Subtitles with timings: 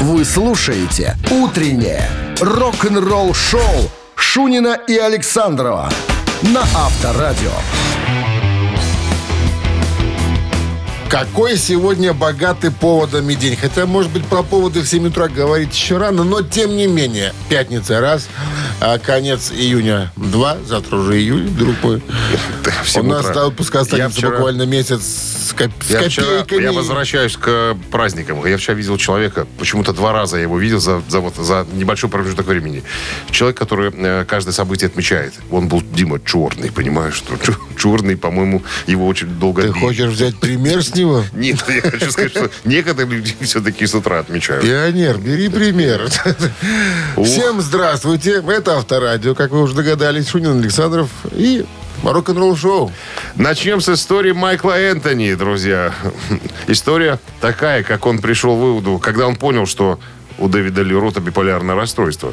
[0.00, 2.06] Вы слушаете «Утреннее
[2.38, 5.90] рок-н-ролл-шоу» Шунина и Александрова
[6.42, 7.50] на Авторадио.
[11.08, 13.56] Какой сегодня богатый поводами день.
[13.56, 17.32] Хотя, может быть, про поводы в 7 утра говорить еще рано, но тем не менее.
[17.48, 18.28] Пятница раз,
[18.80, 22.02] а конец июня два, завтра уже июль, друг мой.
[22.96, 25.02] У нас до отпуска останется буквально месяц
[25.48, 26.62] с, копейками.
[26.62, 28.44] я возвращаюсь к праздникам.
[28.44, 32.10] Я вчера видел человека, почему-то два раза я его видел за, за, вот, за небольшой
[32.10, 32.82] промежуток времени.
[33.30, 35.34] Человек, который э, каждое событие отмечает.
[35.50, 37.22] Он был, Дима, черный, понимаешь?
[37.78, 39.78] Черный, по-моему, его очень долго Ты били.
[39.78, 41.24] хочешь взять пример с него?
[41.32, 44.64] Нет, я хочу сказать, что некоторые люди все-таки с утра отмечают.
[44.64, 46.08] Пионер, бери пример.
[47.16, 48.42] Всем здравствуйте.
[48.46, 50.28] Это Авторадио, как вы уже догадались.
[50.28, 51.64] Шунин Александров и
[52.02, 52.92] рок-н-ролл шоу.
[53.36, 55.92] Начнем с истории Майкла Энтони, друзья.
[56.66, 59.98] История такая, как он пришел к выводу, когда он понял, что
[60.38, 62.32] у Дэвида Ли Рота биполярное расстройство.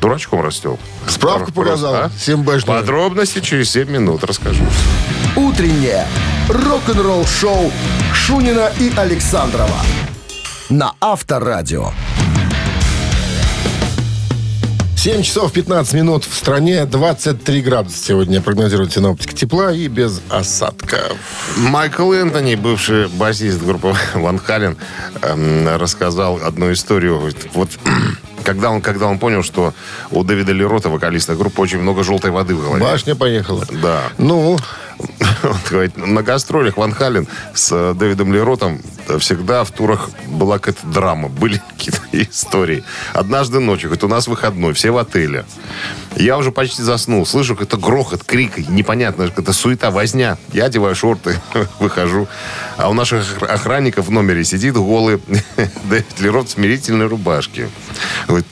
[0.00, 0.78] Дурачком растел.
[1.08, 1.94] Справку показал.
[1.94, 2.10] а?
[2.14, 2.66] 7Б.
[2.66, 4.62] Подробности через 7 минут расскажу.
[5.34, 6.06] «Утреннее
[6.48, 7.72] рок-н-ролл-шоу»
[8.12, 9.80] Шунина и Александрова
[10.68, 11.90] на Авторадио.
[15.04, 21.18] 7 часов 15 минут в стране, 23 градуса сегодня прогнозируют синоптики тепла и без осадков.
[21.58, 24.78] Майкл Энтони, бывший басист группы Ван Хален,
[25.20, 27.20] эм, рассказал одну историю.
[27.52, 27.68] Вот
[28.44, 29.74] когда он, когда он понял, что
[30.10, 32.82] у Дэвида Ли Рота, вокалиста группы, очень много желтой воды в голове.
[32.82, 33.66] Башня поехала.
[33.82, 34.04] Да.
[34.16, 34.58] Ну,
[35.42, 38.80] Он говорит, на гастролях Ван Хален с э, Дэвидом Леротом
[39.18, 42.84] всегда в турах была какая-то драма, были какие-то истории.
[43.12, 45.44] Однажды ночью, говорит, у нас выходной, все в отеле.
[46.16, 50.38] Я уже почти заснул, слышу какой-то грохот, крик, непонятно, какая-то суета, возня.
[50.52, 51.40] Я одеваю шорты,
[51.80, 52.28] выхожу,
[52.76, 55.20] а у наших охр- охранников в номере сидит голый
[55.84, 57.68] Дэвид Лерот в смирительной рубашке.
[58.28, 58.46] Говорит,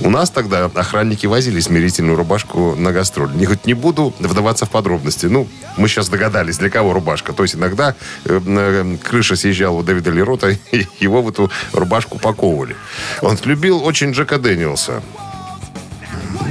[0.00, 3.32] у нас тогда охранники возили смирительную рубашку на гастроль.
[3.34, 5.26] Не, хоть не буду вдаваться в подробности.
[5.26, 7.32] Ну, мы сейчас догадались, для кого рубашка.
[7.32, 10.48] То есть иногда э, э, крыша съезжала у Дэвида Лерота,
[11.00, 12.76] его в эту рубашку паковывали.
[13.20, 15.02] Он любил очень Джека Дэниелса.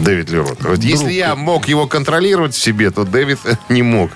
[0.02, 0.64] Дэвид Лерот.
[0.64, 4.12] Вот если я мог его контролировать в себе, то Дэвид не мог.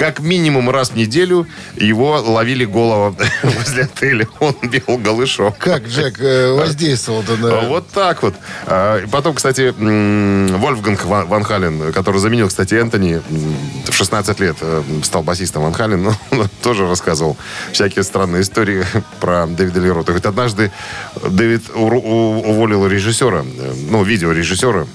[0.00, 1.46] Как минимум раз в неделю
[1.76, 4.26] его ловили голого возле отеля.
[4.38, 5.52] Он бегал голышом.
[5.58, 7.58] как Джек э, воздействовал-то на...
[7.60, 8.34] А Вот так вот.
[8.64, 9.74] А, Потом, кстати,
[10.56, 13.20] Вольфганг Ва- Ван Хален, который заменил, кстати, Энтони,
[13.90, 17.36] в 16 лет э, стал басистом Ван Хален, но он тоже рассказывал
[17.72, 18.86] всякие странные истории
[19.20, 20.12] про Дэвида Лерота.
[20.12, 20.72] Говорит, однажды
[21.28, 24.86] Дэвид уволил режиссера, э, ну, видеорежиссера,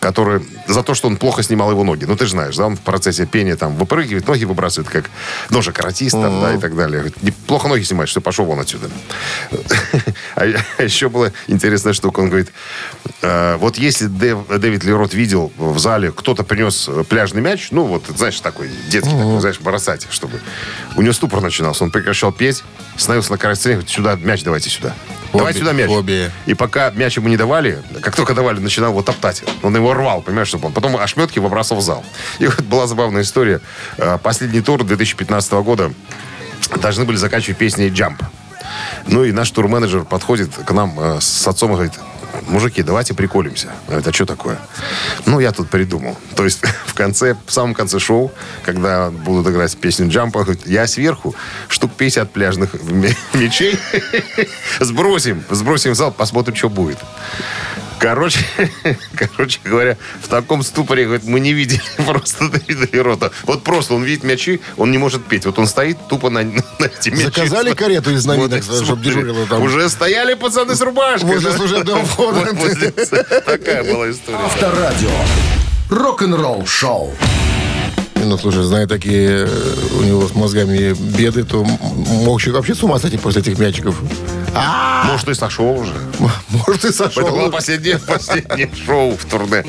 [0.00, 2.04] который за то, что он плохо снимал его ноги.
[2.04, 5.10] Ну, ты же знаешь, да, он в процессе пения там выпрыгивает, ноги выбрасывает, как
[5.50, 6.98] ножа каратист, там, да, и так далее.
[7.00, 8.90] Говорит, «Не- плохо ноги снимаешь, что пошел вон отсюда.
[10.34, 10.44] А
[10.82, 12.20] еще была интересная штука.
[12.20, 12.50] Он говорит,
[13.20, 18.04] «Э, вот если Дэв- Дэвид Лерот видел в зале, кто-то принес пляжный мяч, ну, вот,
[18.16, 20.40] знаешь, такой детский, такой, знаешь, бросать, чтобы...
[20.96, 21.84] У него ступор начинался.
[21.84, 22.62] Он прекращал петь,
[22.96, 24.94] становился на край сцены, говорит, сюда, мяч давайте сюда.
[25.32, 25.86] Давай сюда мяч.
[25.86, 26.30] фобия.
[26.46, 29.42] И пока мяч ему не давали, как только давали, начинал его топтать.
[29.62, 32.04] Он его рвал, понимаешь, чтобы он потом ошметки выбрасывал в зал.
[32.38, 33.60] И вот была забавная история.
[33.98, 35.92] Э, Последний тур 2015 года
[36.80, 38.22] должны были заканчивать песней «Jump».
[39.06, 41.94] Ну и наш турменеджер подходит к нам э, с отцом и говорит,
[42.48, 43.68] мужики, давайте приколимся.
[43.86, 44.58] Говорит, а что такое?
[45.26, 46.16] Ну, я тут придумал.
[46.36, 48.32] То есть в конце, в самом конце шоу,
[48.64, 51.34] когда будут играть песню «Джампа», я сверху
[51.68, 53.04] штук 50 пляжных м-
[53.34, 53.78] мячей
[54.80, 56.98] сбросим, сбросим в зал, посмотрим, что будет.
[58.02, 58.44] Короче,
[59.14, 63.30] короче говоря, в таком ступоре, говорит, мы не видели просто Дэвида Лерота.
[63.44, 65.46] Вот просто он видит мячи, он не может петь.
[65.46, 66.42] Вот он стоит тупо на,
[66.78, 67.24] на эти мячи.
[67.26, 69.62] Заказали карету из новинок, Вот, чтобы смотри, дежурила там.
[69.62, 71.28] Уже стояли пацаны с рубашкой.
[71.28, 72.44] Возле служебного входа.
[73.46, 74.38] Такая была история.
[74.38, 75.10] Авторадио.
[75.88, 77.14] Рок-н-ролл-шоу.
[78.16, 79.48] Ну, слушай, зная такие э,
[79.98, 83.96] у него с мозгами беды, то мог человек вообще с ума сойти после этих мячиков.
[85.04, 85.94] Может, и сошел уже.
[86.48, 87.22] Может, и сошел.
[87.22, 89.64] Это было последнее, последнее шоу в турне.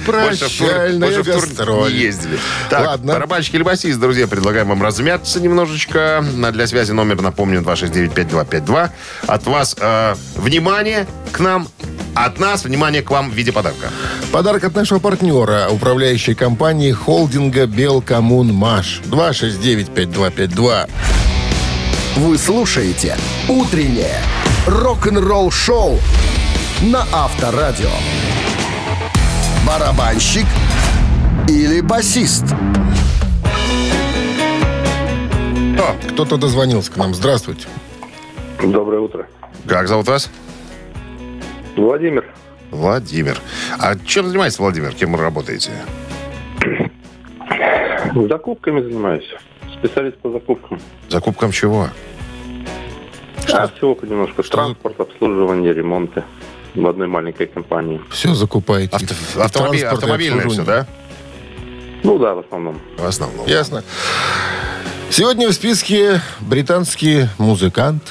[1.24, 1.92] Гастроль.
[1.94, 2.38] не ездили.
[2.70, 3.14] Так, Ладно.
[3.14, 6.24] барабанщики или басист, друзья, предлагаем вам размяться немножечко.
[6.36, 8.90] На- Для связи номер, напомню, 269-5252.
[9.28, 11.68] От вас э, внимание к нам,
[12.14, 13.88] от нас внимание к вам в виде подарка.
[14.32, 19.02] Подарок от нашего партнера, управляющей компании холдинга «Белкоммунмаш».
[19.06, 20.90] 269-5252.
[22.18, 24.22] Вы слушаете «Утреннее
[24.68, 26.00] рок-н-ролл-шоу»
[26.84, 27.90] на Авторадио.
[29.66, 30.46] Барабанщик
[31.48, 32.44] или басист?
[35.80, 37.14] О, кто-то дозвонился к нам.
[37.14, 37.68] Здравствуйте.
[38.62, 39.28] Доброе утро.
[39.68, 40.30] Как зовут вас?
[41.78, 42.26] Владимир.
[42.72, 43.38] Владимир.
[43.80, 44.94] А чем занимается Владимир?
[44.94, 45.72] Кем вы работаете?
[48.14, 49.28] Закупками занимаюсь.
[49.80, 50.80] Специалист по закупкам.
[51.10, 51.90] Закупкам чего?
[53.52, 54.44] А всего понемножку.
[54.44, 56.24] Транспорт, обслуживание, ремонты
[56.76, 58.02] в одной маленькой компании.
[58.10, 58.96] Все закупаете.
[58.96, 60.88] Авто- автомобиль- автомобильное все, да?
[62.04, 62.80] Ну да, в основном.
[62.98, 63.48] В основном.
[63.48, 63.84] Ясно.
[65.10, 68.04] Сегодня в списке британский музыкант,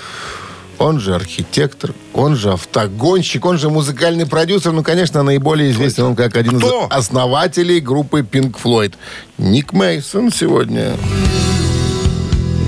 [0.78, 4.72] он же архитектор, он же автогонщик, он же музыкальный продюсер.
[4.72, 6.86] Ну, конечно, наиболее известен он как один Кто?
[6.86, 8.94] из основателей группы Pink Floyd.
[9.38, 10.92] Ник Мейсон сегодня.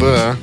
[0.01, 0.37] Да.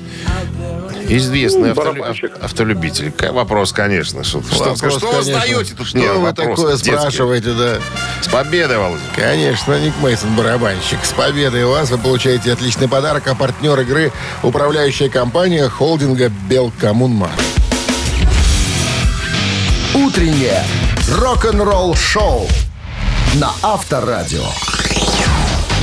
[1.13, 3.12] Известный Ну, автолю- автолюбитель.
[3.31, 4.24] Вопрос, конечно.
[4.24, 5.34] Что, что, Вопрос, что вы конечно.
[5.34, 5.88] задаете тут?
[5.88, 6.98] Что мне вы вопросы такое детские?
[7.00, 7.78] спрашиваете, да?
[8.22, 9.02] С победой, Володя.
[9.13, 11.00] Конечно, Ник Мейсон барабанщик.
[11.04, 14.13] С победой вас вы получаете отличный подарок, а партнер игры–
[14.44, 17.31] управляющая компания холдинга «Белкоммунмаш».
[19.94, 20.64] Утреннее
[21.10, 22.48] рок-н-ролл-шоу
[23.34, 24.46] на Авторадио.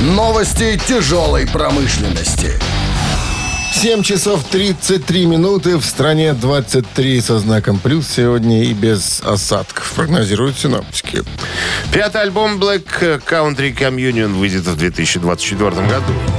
[0.01, 2.53] Новости тяжелой промышленности.
[3.79, 5.77] 7 часов 33 минуты.
[5.77, 11.23] В стране 23 со знаком плюс сегодня и без осадков, прогнозируют синоптики.
[11.93, 16.38] Пятый альбом Black Country Communion выйдет в 2024 году.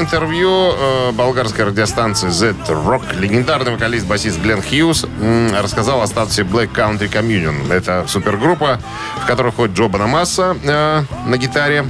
[0.00, 5.04] В интервью э, болгарской радиостанции Z Rock легендарный вокалист-басист Глен Хьюз
[5.54, 7.70] рассказал о статусе Black Country Communion.
[7.70, 8.80] Это супергруппа,
[9.22, 11.84] в которой входит Джо Банамасса э, на гитаре,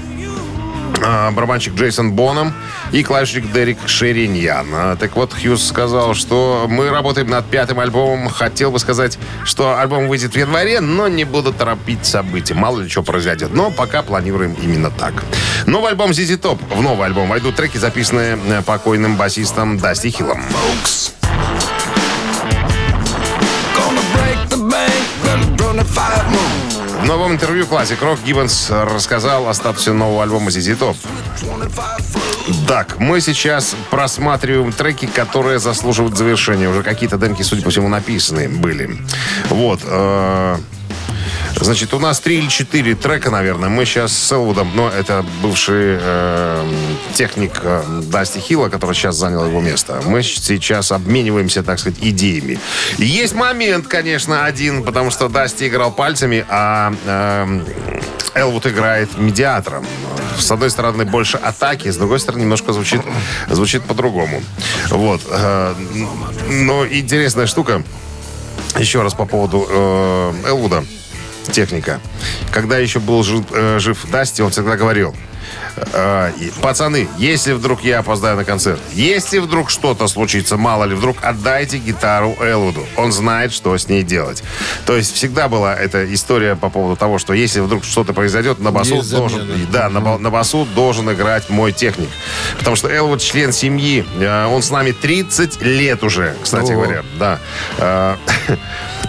[1.02, 2.52] а, барабанщик Джейсон Боном
[2.90, 4.66] и клавишник Дерек Шериньян.
[4.72, 8.28] А, Так вот, Хьюз сказал, что мы работаем над пятым альбомом.
[8.28, 12.54] Хотел бы сказать, что альбом выйдет в январе, но не буду торопить события.
[12.54, 13.54] Мало ли что произойдет.
[13.54, 15.22] Но пока планируем именно так.
[15.70, 16.58] Новый альбом ZZ Top.
[16.74, 20.42] В новый альбом войдут треки, записанные э, покойным басистом Дасти Хиллом.
[27.00, 30.96] В новом интервью классик Рок Гиббонс рассказал о статусе нового альбома ZZ Top.
[32.66, 36.68] Так, мы сейчас просматриваем треки, которые заслуживают завершения.
[36.68, 38.98] Уже какие-то демки, судя по всему, написаны были.
[39.50, 39.82] Вот.
[39.84, 40.56] э,
[41.60, 43.68] Значит, у нас три или четыре трека, наверное.
[43.68, 46.72] Мы сейчас с Элвудом, но это бывший э,
[47.14, 50.00] техник э, Дасти Хилла, который сейчас занял его место.
[50.06, 52.58] Мы сейчас обмениваемся, так сказать, идеями.
[52.96, 57.60] Есть момент, конечно, один, потому что Дасти играл пальцами, а э,
[58.34, 59.84] Элвуд играет медиатором.
[60.38, 63.02] С одной стороны, больше атаки, с другой стороны, немножко звучит,
[63.50, 64.42] звучит по-другому.
[64.88, 65.20] Вот.
[65.28, 65.74] э,
[66.48, 67.82] Но интересная штука.
[68.78, 70.84] Еще раз по поводу э, Элвуда
[71.52, 72.00] техника.
[72.52, 75.14] Когда еще был жив, э, жив Дасти, он всегда говорил,
[75.76, 81.18] э, пацаны, если вдруг я опоздаю на концерт, если вдруг что-то случится, мало ли, вдруг
[81.22, 82.84] отдайте гитару Элвуду.
[82.96, 84.42] Он знает, что с ней делать.
[84.86, 88.70] То есть всегда была эта история по поводу того, что если вдруг что-то произойдет, на
[88.70, 92.08] басу должен, да, на, на басу должен играть мой техник.
[92.58, 94.04] Потому что Элвуд член семьи.
[94.18, 96.82] Э, Он с нами 30 лет уже, кстати Ого.
[96.82, 97.02] говоря.
[97.18, 97.38] Да.
[97.78, 98.16] Э,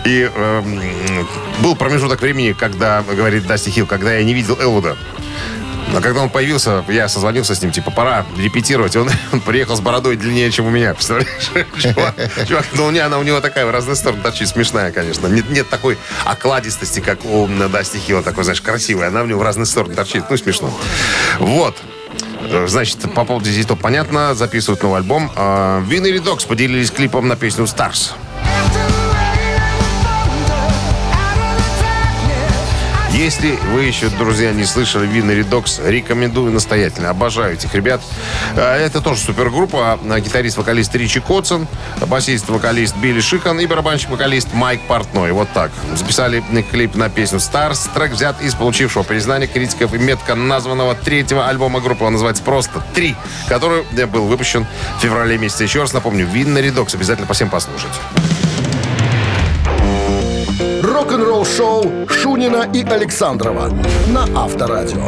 [0.06, 1.28] И эм,
[1.60, 4.98] был промежуток времени, когда, говорит Дасти Хилл, когда я не видел Элвуда.
[5.94, 8.96] А когда он появился, я созвонился с ним, типа, пора репетировать.
[8.96, 10.94] Он, он приехал с бородой длиннее, чем у меня.
[10.94, 11.52] Представляешь?
[11.78, 12.16] Чувак,
[12.48, 15.28] чувак, ну, у, нее, она у него такая в разные стороны торчит, смешная, конечно.
[15.28, 19.10] Нет, нет такой окладистости, как у Дасти Хилла, такой, знаешь, красивая.
[19.10, 20.24] Она у него в разные стороны торчит.
[20.30, 20.74] Ну, смешно.
[21.40, 21.78] Вот.
[22.44, 25.30] Э, Значит, по поводу Зизито понятно, записывают новый альбом.
[25.36, 28.16] А, Вин и Редокс поделились клипом на песню «Старс».
[33.22, 37.12] Если вы еще, друзья, не слышали Вин и Редокс, рекомендую настоятельно.
[37.12, 38.02] Обожаю этих ребят.
[38.56, 40.00] А, Это тоже супергруппа.
[40.04, 41.68] А, Гитарист-вокалист Ричи Котсон,
[42.08, 45.34] басист-вокалист Билли Шикан и барабанщик-вокалист Майк Портной.
[45.34, 45.70] Вот так.
[45.94, 47.88] Записали клип на песню «Старс».
[47.94, 52.04] Трек взят из получившего признания критиков и метко названного третьего альбома группы.
[52.04, 53.16] Он называется просто «Три»,
[53.48, 54.66] который э, был выпущен
[54.98, 55.66] в феврале месяце.
[55.66, 56.96] Еще раз напомню, Вин и Редокс.
[56.96, 57.92] Обязательно по всем послушать.
[61.12, 63.68] Рок-н-ролл-шоу Шунина и Александрова
[64.08, 65.06] на Авторадио.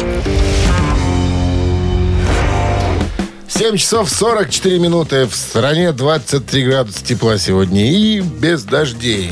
[3.48, 5.26] 7 часов 44 минуты.
[5.28, 9.32] В стране 23 градуса тепла сегодня и без дождей.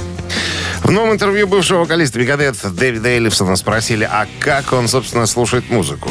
[0.82, 6.10] В новом интервью бывшего вокалиста Мегадет Дэвида Эллифсона спросили, а как он, собственно, слушает музыку.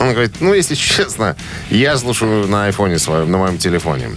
[0.00, 1.36] Он говорит, ну, если честно,
[1.70, 4.10] я слушаю на айфоне своем, на моем телефоне.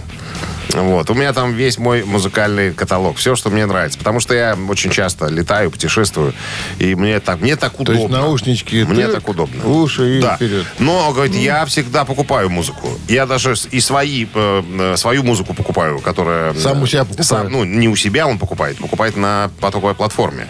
[0.74, 1.08] Вот.
[1.10, 3.16] У меня там весь мой музыкальный каталог.
[3.16, 3.98] Все, что мне нравится.
[3.98, 6.34] Потому что я очень часто летаю, путешествую.
[6.78, 7.98] И мне так, мне так То удобно.
[8.00, 8.84] есть наушнички.
[8.84, 9.64] Мне тык, так удобно.
[9.66, 10.36] Уши и Да.
[10.36, 10.66] вперед.
[10.78, 12.88] Но, говорит, я всегда покупаю музыку.
[13.08, 16.52] Я даже и свои, э, э, свою музыку покупаю, которая...
[16.52, 17.26] э, Сам у себя покупает?
[17.26, 20.46] сам- ну, не у себя он покупает, покупает на потоковой платформе.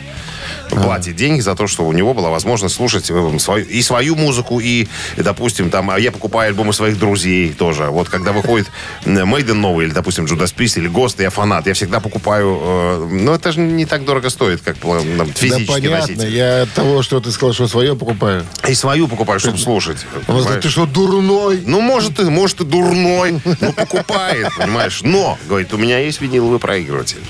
[0.71, 4.61] Платит деньги за то, что у него была возможность слушать э, свою, и свою музыку,
[4.61, 7.85] и, и, допустим, там, а я покупаю альбомы своих друзей тоже.
[7.85, 8.69] Вот когда выходит
[9.05, 11.67] Мейден новый, или, допустим, Judas Priest, или Ghost, я фанат.
[11.67, 12.61] Я всегда покупаю...
[12.63, 16.33] э, но это же не так дорого стоит, как э, там, физически да понятно, носить.
[16.33, 18.45] я от того, что ты сказал, что свое покупаю.
[18.69, 19.99] И свою покупаю, чтобы слушать.
[20.15, 20.63] Он говорит, понимаешь?
[20.63, 21.63] ты что, дурной?
[21.65, 25.01] Ну, может, и, может, и дурной, но покупает, понимаешь.
[25.03, 27.23] Но, говорит, у меня есть виниловый проигрыватель.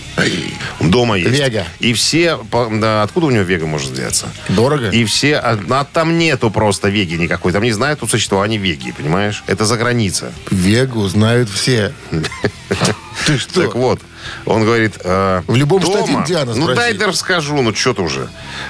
[0.81, 1.31] Дома есть.
[1.31, 1.67] Вега.
[1.81, 2.39] И все...
[2.73, 4.29] да, откуда у него Вега может взяться?
[4.49, 4.91] Дорого?
[4.91, 5.37] И все...
[5.37, 7.53] А, а там нету просто Веги никакой.
[7.53, 9.45] Там не знают о существовании Веги, понимаешь?
[9.47, 10.33] Это за граница.
[10.51, 11.93] Вегу знают все.
[13.27, 13.63] Ты что?
[13.63, 14.01] Так вот,
[14.47, 14.95] он говорит...
[15.03, 18.29] э, В любом штате дома- Индиана Ну, дай да расскажу, ну, что ты уже.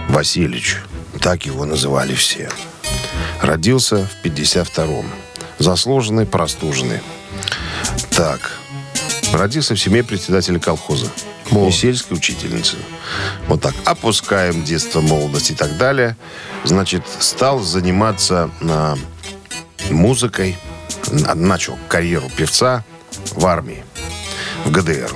[0.10, 0.77] Васильевич,
[1.27, 2.50] так его называли все.
[3.41, 5.05] Родился в 52-м.
[5.60, 7.01] Заслуженный, простуженный.
[8.12, 8.53] Так.
[9.34, 11.07] Родился в семье председателя колхоза.
[11.51, 12.77] И сельской учительницы.
[13.50, 13.75] Вот так.
[13.84, 16.15] Опускаем детство, молодость и так далее.
[16.63, 18.96] Значит, стал заниматься а,
[19.89, 20.57] музыкой.
[21.12, 22.86] На- Начал карьеру певца
[23.34, 23.84] в армии.
[24.63, 25.12] В ГДР.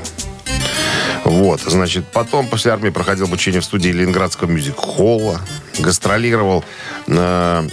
[1.23, 5.39] Вот, значит, потом после армии проходил обучение в студии Ленинградского мюзик-холла,
[5.79, 6.63] гастролировал
[7.07, 7.63] на,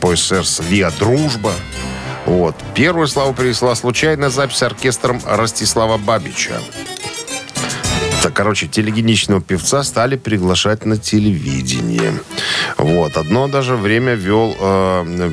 [0.00, 1.52] по СССР с «Виа Дружба».
[2.26, 2.54] Вот.
[2.74, 6.60] Первую славу принесла случайная запись с оркестром Ростислава Бабича.
[8.22, 12.14] Так, короче, телегеничного певца стали приглашать на телевидение.
[12.78, 13.16] Вот.
[13.16, 15.32] Одно даже время вел э,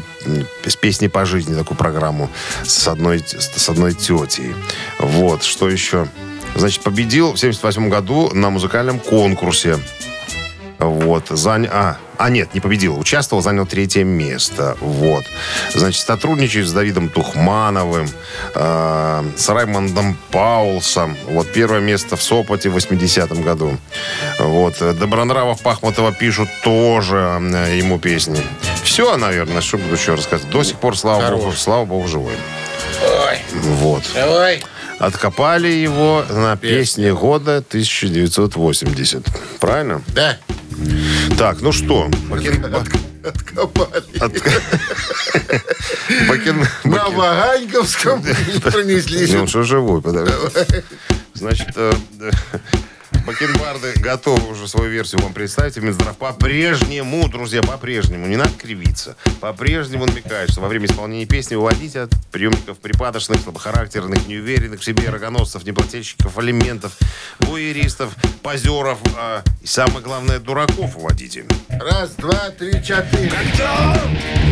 [0.66, 2.32] с песней по жизни такую программу
[2.64, 4.56] с одной, с одной тетей.
[4.98, 5.44] Вот.
[5.44, 6.08] Что еще?
[6.56, 9.78] Значит, победил в 78 году на музыкальном конкурсе.
[10.80, 11.28] Вот.
[11.30, 11.68] Зан...
[11.70, 12.98] А, а, нет, не победил.
[12.98, 14.78] Участвовал, занял третье место.
[14.80, 15.26] Вот.
[15.74, 18.10] Значит, сотрудничает с Давидом Тухмановым,
[18.56, 21.18] э, с Раймондом Паулсом.
[21.28, 23.78] Вот первое место в Сопоте в 80-м году.
[24.40, 24.78] Вот.
[24.80, 28.42] Добронравов Пахмутова пишут тоже э, ему песни.
[28.84, 30.50] Все, наверное, что буду еще рассказать.
[30.50, 32.34] До сих пор, слава богу, слава богу, живой.
[33.52, 34.04] Вот.
[34.14, 34.64] Давай.
[35.00, 39.26] Откопали его на песне года 1980.
[39.60, 40.02] Правильно?
[40.14, 40.38] Да.
[41.38, 42.10] Так, ну что?
[43.24, 44.04] Откопали.
[46.30, 48.24] Бакен- На Ваганьковском
[48.64, 49.30] пронеслись.
[49.30, 50.34] Не, он что живой, подожди.
[51.34, 51.92] Значит, э,
[53.30, 55.78] Бакенбарды готовы уже свою версию вам представить.
[55.78, 61.96] Минздрав по-прежнему, друзья, по-прежнему, не надо кривиться, по-прежнему намекает, что во время исполнения песни уводить
[61.96, 66.98] от приемников припадочных, слабохарактерных, неуверенных в себе рогоносцев, неплательщиков алиментов,
[67.42, 71.46] буеристов, позеров а, и, самое главное, дураков уводите.
[71.70, 73.30] Раз, два, три, четыре.
[73.30, 74.02] Когда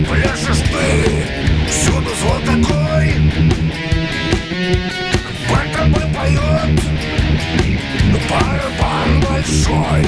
[0.07, 1.25] пляшешь ты,
[1.67, 3.15] всюду звон такой
[5.49, 6.96] По тобой
[8.09, 10.05] но барабан большой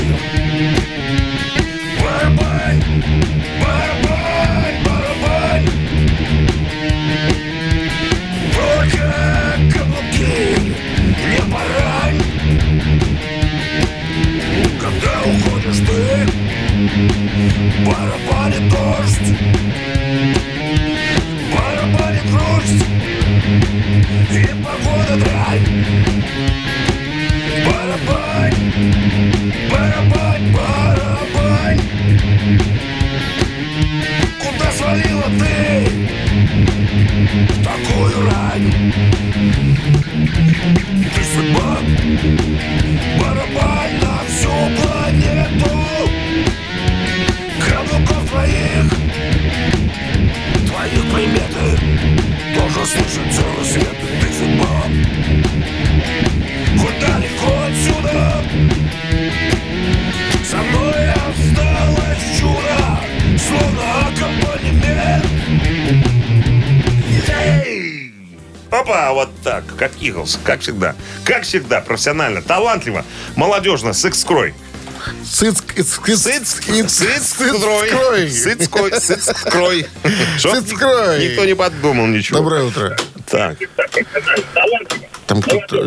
[2.02, 2.82] Барабан,
[3.62, 5.64] барабан, барабан
[8.56, 9.06] Только
[9.74, 10.40] каблуки
[11.30, 12.22] не барань
[14.80, 16.00] Когда уходишь ты
[17.86, 19.30] Барабанит дождь
[21.54, 22.84] Барабанит дождь
[24.32, 26.19] И погода дрянь
[69.20, 70.96] вот так, как Иглс, как всегда.
[71.26, 73.04] Как всегда, профессионально, талантливо,
[73.36, 74.54] молодежно, с экскрой.
[75.26, 75.84] Сыцкрой.
[81.20, 82.40] Никто не подумал ничего.
[82.40, 82.98] Доброе утро.
[83.30, 83.58] Так.
[85.28, 85.84] Там кто-то...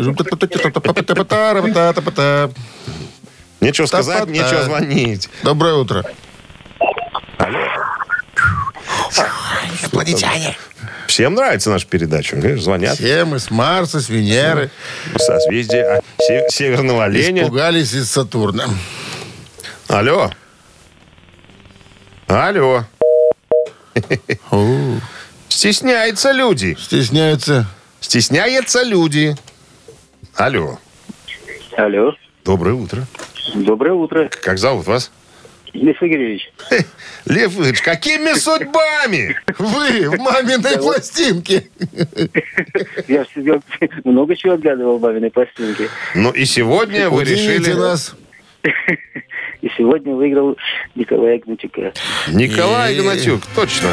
[3.61, 5.29] Нечего сказать, нечего звонить.
[5.41, 6.05] Доброе утро.
[11.13, 12.35] Всем нравится наша передача.
[12.37, 12.95] Видишь, звонят.
[12.97, 14.71] Все мы с Марса, с Венеры
[15.15, 17.43] Созвездие а, се- Северного оленя.
[17.43, 18.65] испугались из Сатурна.
[19.87, 20.31] Алло.
[22.25, 22.85] Алло.
[25.49, 26.75] Стесняются люди.
[26.79, 27.67] Стесняются.
[27.99, 29.35] Стесняются люди.
[30.33, 30.79] Алло.
[31.77, 33.05] Алло, Доброе утро.
[33.53, 35.11] доброе утро, Как зовут вас?
[35.73, 36.51] Лев Игоревич.
[37.25, 39.35] Лев Ильич, какими судьбами?
[39.57, 41.67] Вы в маминой пластинке.
[43.07, 43.25] Я
[44.03, 45.89] много чего отгадывал в маминой пластинке.
[46.15, 47.73] Ну и сегодня вы решили...
[47.73, 48.15] нас.
[49.61, 50.57] И сегодня выиграл
[50.95, 51.93] Николай Гнатюка.
[52.27, 53.89] Николай Игнатюк, точно.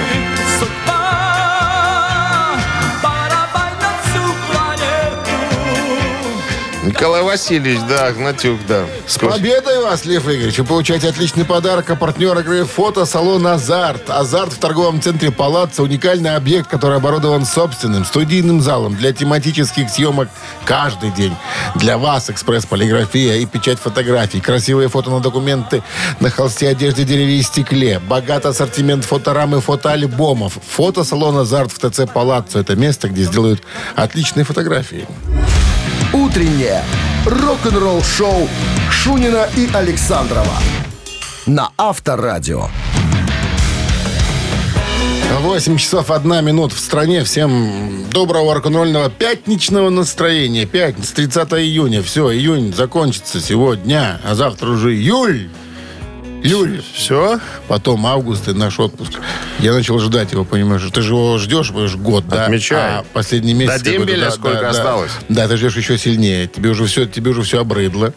[6.91, 8.85] Николай Васильевич, да, Гнатюк, да.
[9.07, 10.59] С победой вас, Лев Игоревич!
[10.59, 14.11] Вы получаете отличный подарок, а партнер игры фотосалон «Азарт».
[14.11, 20.31] «Азарт» в торговом центре «Палаццо»– уникальный объект, который оборудован собственным студийным залом для тематических съемок
[20.65, 21.33] каждый день.
[21.77, 25.85] Для вас экспресс-полиграфия и печать фотографий, красивые фото на документы
[26.19, 30.59] на холсте, одежде, дереве и стекле, богат ассортимент фоторам и фотоальбомов.
[30.69, 33.63] Фотосалон «Азарт» в ТЦ «Палаццо»– это место, где сделают
[33.95, 35.07] отличные фотографии.
[36.31, 36.85] Утреннее
[37.27, 38.49] рок-н-ролл-шоу
[38.89, 40.55] Шунина и Александрова
[41.45, 42.69] на Авторадио.
[45.41, 47.25] 8 часов 1 минут в стране.
[47.25, 50.67] Всем доброго рок-н-ролльного пятничного настроения.
[50.67, 52.01] Пятница, 30 июня.
[52.01, 55.51] Все, июнь закончится сегодня, а завтра уже июль.
[56.43, 56.83] Июль.
[56.95, 57.39] Все?
[57.69, 59.13] Потом август и наш отпуск.
[59.59, 60.83] Я начал ждать его, понимаешь.
[60.93, 62.45] Ты же его ждешь, понимаешь, год, да?
[62.45, 62.99] Отмечай.
[62.99, 63.83] А последний месяц...
[63.83, 65.11] До дембеля какой-то, сколько осталось?
[65.29, 66.47] Да, ты ждешь еще сильнее.
[66.49, 68.15] Тебе уже все, тебе уже все обрыдло,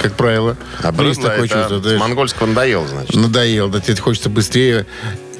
[0.00, 0.56] как правило.
[1.00, 3.14] Есть такое это чувство, с монгольского надоел, значит.
[3.14, 4.86] Надоело, да, тебе хочется быстрее.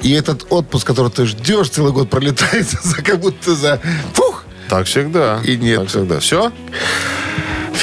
[0.01, 3.79] И этот отпуск, который ты ждешь, целый год пролетает, за, как будто за...
[4.13, 4.43] Фух!
[4.67, 5.41] Так всегда.
[5.43, 5.79] И нет.
[5.79, 6.19] Так всегда.
[6.19, 6.51] Все?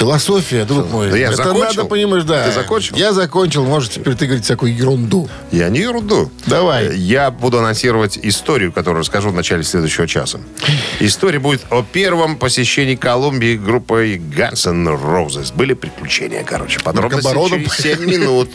[0.02, 1.10] Философия, друг мой.
[1.10, 1.60] Да я Это закончил.
[1.60, 2.44] надо, понимаешь, да.
[2.44, 2.96] Ты закончил?
[2.96, 3.64] Я закончил.
[3.64, 5.28] Может, теперь ты говорить всякую ерунду.
[5.52, 6.28] Я не ерунду.
[6.46, 6.96] Давай.
[6.96, 10.40] Я буду анонсировать историю, которую расскажу в начале следующего часа.
[10.98, 15.52] История будет о первом посещении Колумбии группой Guns N' Roses.
[15.54, 16.80] Были приключения, короче.
[16.80, 18.50] Подробности через 7 минут.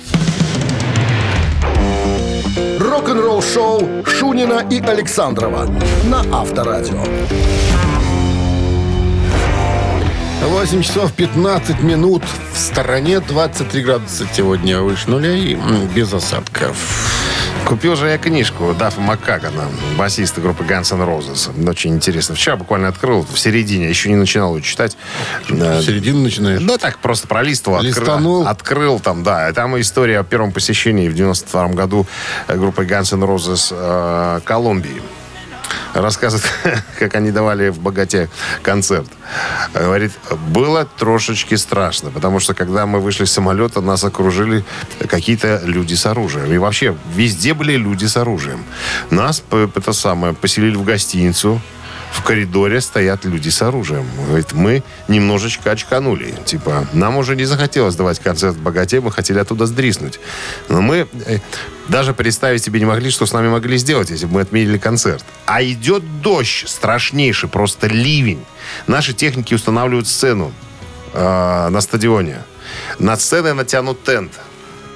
[2.77, 5.65] Рок-н-ролл-шоу Шунина и Александрова
[6.03, 7.01] на Авторадио.
[10.41, 12.23] 8 часов 15 минут.
[12.53, 15.55] В стороне 23 градуса сегодня выше нуля и
[15.95, 16.77] без осадков.
[17.65, 19.65] Купил же я книжку Даффа Маккагана,
[19.97, 21.69] басиста группы Guns N' Roses.
[21.69, 22.33] Очень интересно.
[22.35, 24.95] Вчера буквально открыл, в середине, еще не начинал ее читать.
[25.49, 26.61] Э, С середины начинаешь.
[26.61, 27.81] Ну, так просто пролистывал.
[27.81, 28.47] Листанул.
[28.47, 29.49] Открыл там, да.
[29.49, 32.05] И Там история о первом посещении в 92 году
[32.47, 35.01] э, группой Guns N' Roses э, Колумбии.
[35.93, 36.45] Рассказывает,
[36.99, 38.29] как они давали в «Богате»
[38.61, 39.07] концерт.
[39.73, 40.11] Говорит,
[40.49, 44.63] было трошечки страшно, потому что, когда мы вышли с самолета, нас окружили
[45.07, 46.51] какие-то люди с оружием.
[46.51, 48.63] И вообще, везде были люди с оружием.
[49.09, 51.61] Нас, это самое, поселили в гостиницу,
[52.17, 54.05] в коридоре стоят люди с оружием.
[54.27, 56.33] Говорит, мы немножечко очканули.
[56.45, 60.19] Типа, нам уже не захотелось давать концерт «Богате», мы хотели оттуда сдриснуть.
[60.67, 61.37] Но мы э,
[61.87, 65.23] даже представить себе не могли, что с нами могли сделать, если бы мы отменили концерт.
[65.45, 68.43] А идет дождь страшнейший, просто ливень.
[68.87, 70.51] Наши техники устанавливают сцену
[71.13, 72.41] э, на стадионе.
[72.97, 74.31] Над сценой натянут тент.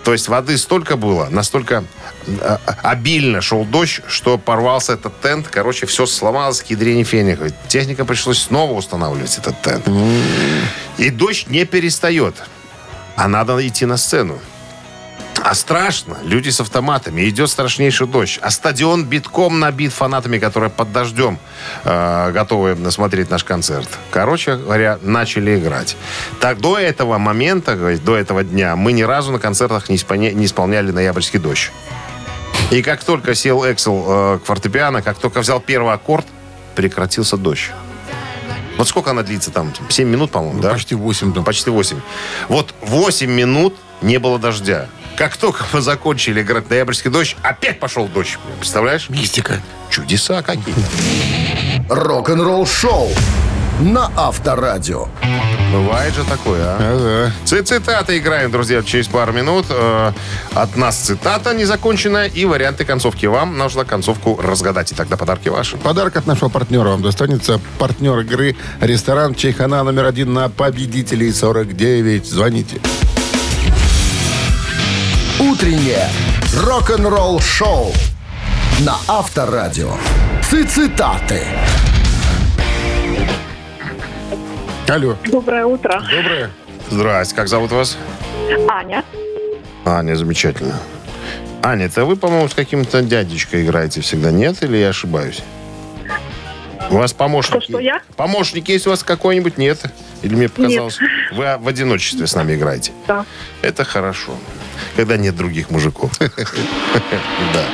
[0.03, 1.83] То есть воды столько было, настолько
[2.25, 5.47] э, обильно шел дождь, что порвался этот тент.
[5.47, 7.51] Короче, все сломалось к ядрене феника.
[7.67, 9.87] Техника пришлось снова устанавливать этот тент.
[10.97, 12.35] И дождь не перестает.
[13.15, 14.39] А надо идти на сцену.
[15.43, 16.17] А страшно.
[16.23, 17.27] Люди с автоматами.
[17.27, 18.39] Идет страшнейший дождь.
[18.41, 21.39] А стадион битком набит фанатами, которые под дождем
[21.84, 23.89] э, готовы смотреть наш концерт.
[24.12, 25.97] Короче говоря, начали играть.
[26.39, 30.45] Так, до этого момента, до этого дня, мы ни разу на концертах не, исполня- не
[30.45, 31.71] исполняли «Ноябрьский дождь».
[32.69, 36.25] И как только сел Эксел э, к фортепиано, как только взял первый аккорд,
[36.75, 37.71] прекратился дождь.
[38.77, 39.73] Вот сколько она длится там?
[39.89, 40.71] 7 минут, по-моему, да?
[40.71, 41.43] Почти 8 там.
[41.43, 41.99] Почти 8.
[42.47, 44.88] Вот 8 минут не было дождя.
[45.21, 48.39] Как только мы закончили играть ноябрьский дождь, опять пошел дождь.
[48.57, 49.07] Представляешь?
[49.07, 49.62] Мистика.
[49.91, 50.73] Чудеса какие.
[51.89, 53.07] Рок-н-ролл шоу
[53.81, 55.10] на Авторадио.
[55.71, 56.77] Бывает же такое, а?
[57.27, 57.34] Ага.
[57.45, 59.67] Ци- Цитаты играем, друзья, через пару минут.
[59.69, 60.12] Э,
[60.55, 63.27] От нас цитата незаконченная и варианты концовки.
[63.27, 65.77] Вам нужно концовку разгадать, и тогда подарки ваши.
[65.77, 67.62] Подарок от нашего партнера вам достанется.
[67.77, 72.25] Партнер игры ресторан Чайхана номер один на победителей 49.
[72.25, 72.81] Звоните.
[75.41, 76.08] Утреннее
[76.56, 77.91] рок-н-ролл шоу
[78.82, 79.95] на Авторадио.
[80.43, 81.41] Цитаты.
[84.88, 85.15] Алло.
[85.25, 85.99] Доброе утро.
[86.15, 86.51] Доброе.
[86.91, 87.97] Здрасте, как зовут вас?
[88.69, 89.04] Аня.
[89.84, 90.80] Аня, замечательно.
[91.63, 94.62] Аня, это вы, по-моему, с каким-то дядечкой играете всегда, нет?
[94.62, 95.41] Или я ошибаюсь?
[96.91, 97.63] У вас помощник...
[97.63, 98.01] Что, что я?
[98.15, 99.58] Помощник есть у вас какой-нибудь?
[99.58, 99.82] Нет?
[100.21, 100.99] Или мне показалось?
[101.32, 102.91] Вы в одиночестве с нами играете?
[103.08, 103.25] Да.
[103.63, 104.34] Это хорошо.
[104.95, 106.11] Когда нет других мужиков.
[107.53, 107.65] Да.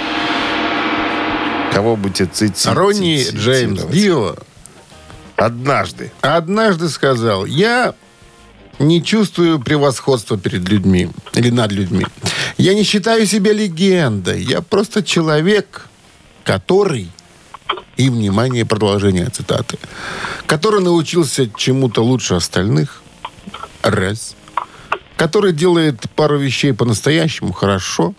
[1.73, 2.77] Кого будете цитировать?
[2.77, 4.35] Ронни Джеймс Дио
[5.35, 6.11] Однажды.
[6.21, 7.93] однажды сказал, я
[8.79, 12.05] не чувствую превосходства перед людьми или над людьми.
[12.57, 14.41] Я не считаю себя легендой.
[14.41, 15.85] Я просто человек,
[16.43, 17.11] который,
[17.97, 19.77] и, внимание, продолжение цитаты,
[20.47, 23.01] который научился чему-то лучше остальных,
[23.83, 24.35] раз,
[25.17, 28.13] который делает пару вещей по-настоящему хорошо,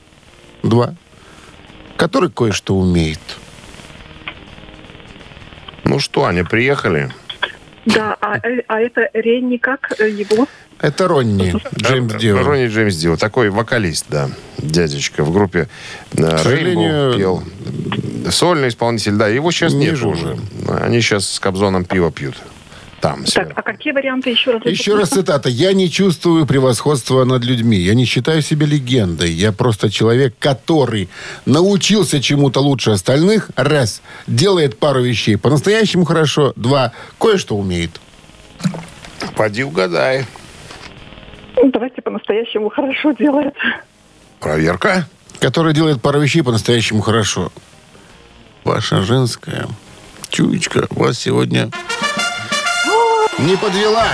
[0.62, 0.94] два,
[1.96, 3.20] который кое-что умеет.
[5.84, 7.10] Ну что, Аня, приехали?
[7.86, 10.46] Да, а, э, а это Ренни как э, его?
[10.80, 12.42] Это Ронни Джеймс Э, Дио.
[12.42, 13.16] Ронни Джеймс Дио.
[13.16, 15.24] Такой вокалист, да, дядечка.
[15.24, 15.68] В группе
[16.12, 17.42] Rainbow пел.
[18.30, 19.28] Сольный исполнитель, да.
[19.28, 20.36] Его сейчас не нет уже.
[20.68, 22.36] Они сейчас с Кобзоном пиво пьют.
[23.00, 24.64] Там, Так, а какие варианты еще раз?
[24.64, 25.48] Еще раз цитата.
[25.48, 27.76] «Я не чувствую превосходства над людьми.
[27.76, 29.30] Я не считаю себя легендой.
[29.30, 31.08] Я просто человек, который
[31.46, 33.50] научился чему-то лучше остальных.
[33.54, 34.02] Раз.
[34.26, 36.52] Делает пару вещей по-настоящему хорошо.
[36.56, 36.92] Два.
[37.20, 38.00] Кое-что умеет».
[39.36, 40.26] Поди угадай.
[41.56, 43.54] Ну, Давайте по-настоящему хорошо делает.
[44.40, 45.06] Проверка.
[45.38, 47.52] Который делает пару вещей по-настоящему хорошо.
[48.64, 49.68] Ваша женская
[50.30, 51.70] чуечка вас сегодня
[53.38, 54.06] не подвела.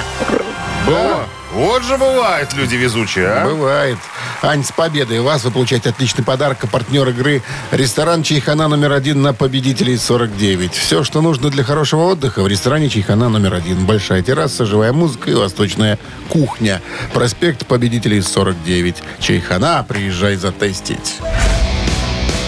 [0.87, 3.45] О, вот же бывают люди везучие, а?
[3.45, 3.99] Бывает.
[4.43, 6.59] Ань, с победой вас вы получаете отличный подарок.
[6.63, 10.75] А партнер игры ресторан Чайхана номер один на победителей 49.
[10.75, 13.87] Все, что нужно для хорошего отдыха в ресторане Чайхана номер один.
[13.87, 16.83] Большая терраса, живая музыка и восточная кухня.
[17.15, 18.97] Проспект победителей 49.
[19.21, 21.17] Чайхана, приезжай затестить.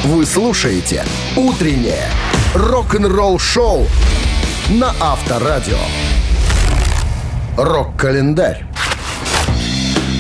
[0.05, 1.05] Вы слушаете
[1.37, 2.11] «Утреннее
[2.55, 3.89] рок-н-ролл шоу»
[4.69, 5.79] на Авторадио.
[7.57, 8.67] Рок-календарь.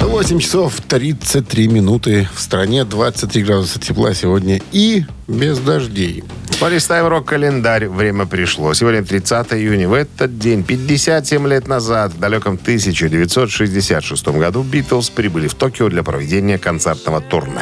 [0.00, 2.26] 8 часов 33 минуты.
[2.34, 6.24] В стране 23 градуса тепла сегодня и без дождей.
[6.58, 7.88] Полистаем рок-календарь.
[7.88, 8.72] Время пришло.
[8.72, 9.86] Сегодня 30 июня.
[9.86, 16.02] В этот день, 57 лет назад, в далеком 1966 году, Битлз прибыли в Токио для
[16.02, 17.60] проведения концертного турне.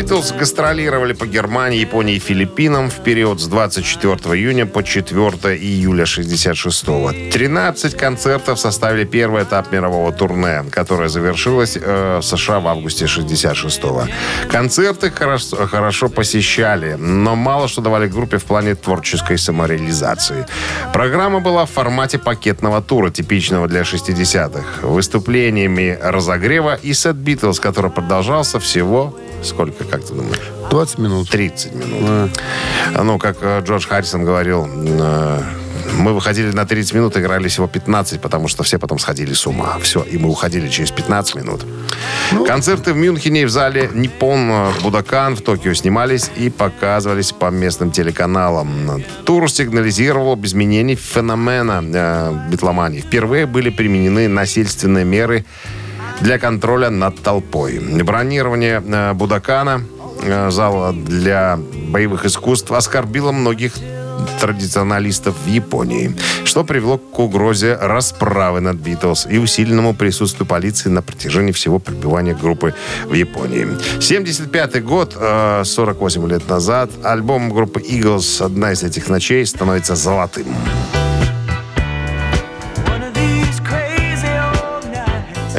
[0.00, 6.06] Битлз гастролировали по Германии, Японии и Филиппинам в период с 24 июня по 4 июля
[6.06, 7.30] 66 -го.
[7.30, 13.82] 13 концертов составили первый этап мирового турне, которое завершилось э, в США в августе 66
[13.82, 14.08] -го.
[14.50, 20.46] Концерты хорошо, хорошо посещали, но мало что давали группе в плане творческой самореализации.
[20.92, 24.86] Программа была в формате пакетного тура, типичного для 60-х.
[24.86, 30.50] Выступлениями разогрева и сет Битлз, который продолжался всего Сколько, как ты думаешь?
[30.70, 31.30] 20 минут.
[31.30, 32.30] 30 минут.
[33.02, 35.42] Ну, как э, Джордж Харрисон говорил, э,
[35.96, 39.78] мы выходили на 30 минут, играли всего 15, потому что все потом сходили с ума.
[39.80, 41.64] Все, и мы уходили через 15 минут.
[42.46, 47.50] Концерты в Мюнхене и в зале Ниппон э, Будакан в Токио снимались и показывались по
[47.50, 49.02] местным телеканалам.
[49.24, 53.00] Тур сигнализировал об изменении феномена э, битломании.
[53.00, 55.44] Впервые были применены насильственные меры
[56.20, 57.78] для контроля над толпой.
[57.78, 59.82] Бронирование э, Будакана,
[60.22, 61.58] э, зала для
[61.92, 63.72] боевых искусств, оскорбило многих
[64.40, 71.02] традиционалистов в Японии, что привело к угрозе расправы над Битлз и усиленному присутствию полиции на
[71.02, 72.74] протяжении всего пребывания группы
[73.06, 73.66] в Японии.
[74.00, 80.46] 75 год, э, 48 лет назад, альбом группы Eagles «Одна из этих ночей» становится золотым.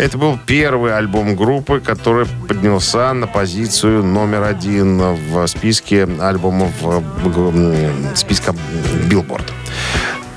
[0.01, 7.91] Это был первый альбом группы, который поднялся на позицию номер один в списке альбомов э,
[8.15, 8.55] списка
[9.11, 9.45] Billboard.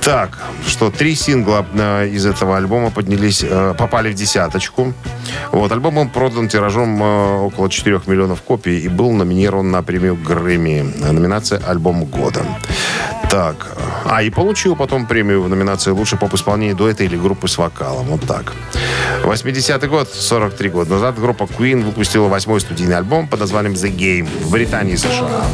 [0.03, 4.93] Так, что три сингла э, из этого альбома поднялись, э, попали в десяточку.
[5.51, 10.93] Вот, альбом был продан тиражом около 4 миллионов копий и был номинирован на премию Грэмми.
[11.11, 12.45] Номинация «Альбом года».
[13.35, 13.67] Так,
[14.05, 18.07] а и получил потом премию в номинации «Лучший поп-исполнение дуэта или группы с вокалом».
[18.07, 18.53] Вот так.
[19.25, 24.29] 80-й год, 43 года назад, группа Queen выпустила восьмой студийный альбом под названием «The Game»
[24.45, 25.47] в Британии и США.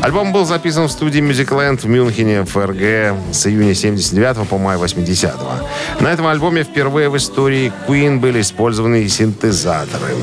[0.00, 5.34] Альбом был записан в студии Musicland в Мюнхене, ФРГ с июня 79 по май 80
[5.34, 5.66] -го.
[6.00, 10.14] На этом альбоме впервые в истории Queen были использованы синтезаторы.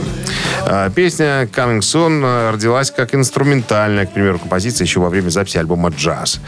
[0.68, 5.90] А, Песня Coming Soon родилась как инструментальная, к примеру, композиция еще во время записи альбома
[5.90, 6.40] «Джаз».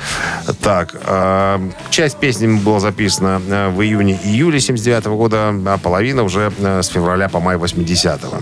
[0.62, 6.88] Так, а, часть песни была записана а, в июне-июле 79 года, а половина уже с
[6.88, 8.42] февраля по май 80-го.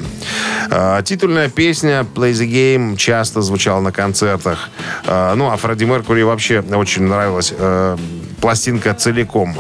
[0.72, 4.70] А, Титульная песня «Play the Game» часто звучала на концертах.
[5.06, 7.98] Ну, а Фредди Меркури вообще очень нравилась э,
[8.42, 9.56] пластинка целиком.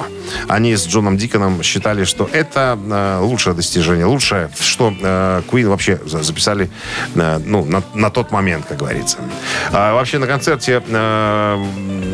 [0.48, 6.24] Они с Джоном Диконом считали, что это э, лучшее достижение, лучшее, что э, вообще за-
[6.24, 6.70] записали
[7.16, 9.18] э, ну, на, на тот момент, как говорится.
[9.72, 11.66] А вообще на концерте, э,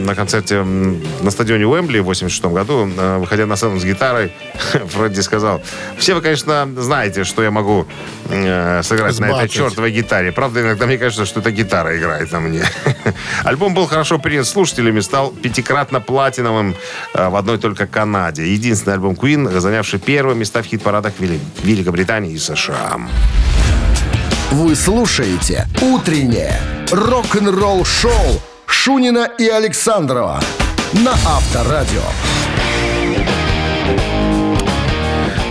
[0.06, 4.32] на концерте на стадионе Уэмбли в 86 году, э, выходя на сцену с гитарой,
[4.88, 5.62] Фредди сказал,
[5.98, 7.86] все вы, конечно, знаете, что я могу
[8.30, 10.32] э, сыграть на этой чертовой гитаре.
[10.32, 12.64] Правда, иногда мне кажется, что эта гитара играет на мне.
[13.44, 16.76] Альбом был хорошо принят слушателями, стал пятикратно платиновым
[17.14, 18.52] э, в одной только Канаде.
[18.54, 23.00] Единственный альбом Queen, занявший первые места в хит-парадах Вели- Великобритании и США.
[24.52, 26.60] Вы слушаете «Утреннее
[26.92, 30.40] рок-н-ролл-шоу» Шунина и Александрова
[30.94, 32.02] на Авторадио.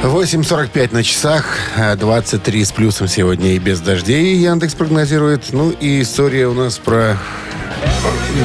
[0.02, 5.52] 8.45 на часах, а 23 с плюсом сегодня и без дождей, Яндекс прогнозирует.
[5.52, 7.18] Ну и история у нас про...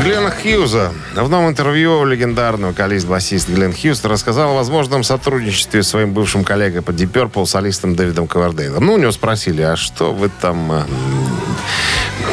[0.04, 0.92] Глена Хьюза.
[1.16, 6.82] В новом интервью легендарный вокалист-басист Глен Хьюз рассказал о возможном сотрудничестве с своим бывшим коллегой
[6.82, 8.86] по Deep Purple, солистом Дэвидом Ковердейлом.
[8.86, 10.72] Ну, у него спросили, а что вы там...
[10.72, 10.84] э,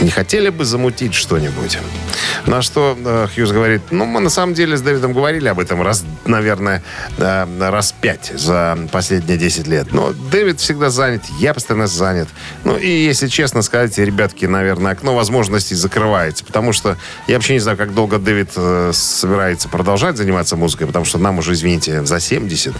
[0.00, 1.78] Не хотели бы замутить что-нибудь?
[2.46, 5.82] На что э, Хьюз говорит, ну, мы на самом деле с Дэвидом говорили об этом
[5.82, 6.82] раз, наверное,
[7.18, 9.92] э, раз пять за последние 10 лет.
[9.92, 12.28] Но Дэвид всегда занят, я постоянно занят.
[12.64, 16.44] Ну, и если честно сказать, ребятки, наверное, окно возможностей закрывается.
[16.44, 21.04] Потому что я вообще не знаю, как долго Дэвид э, собирается продолжать заниматься музыкой, потому
[21.04, 22.74] что нам уже, извините, за 70.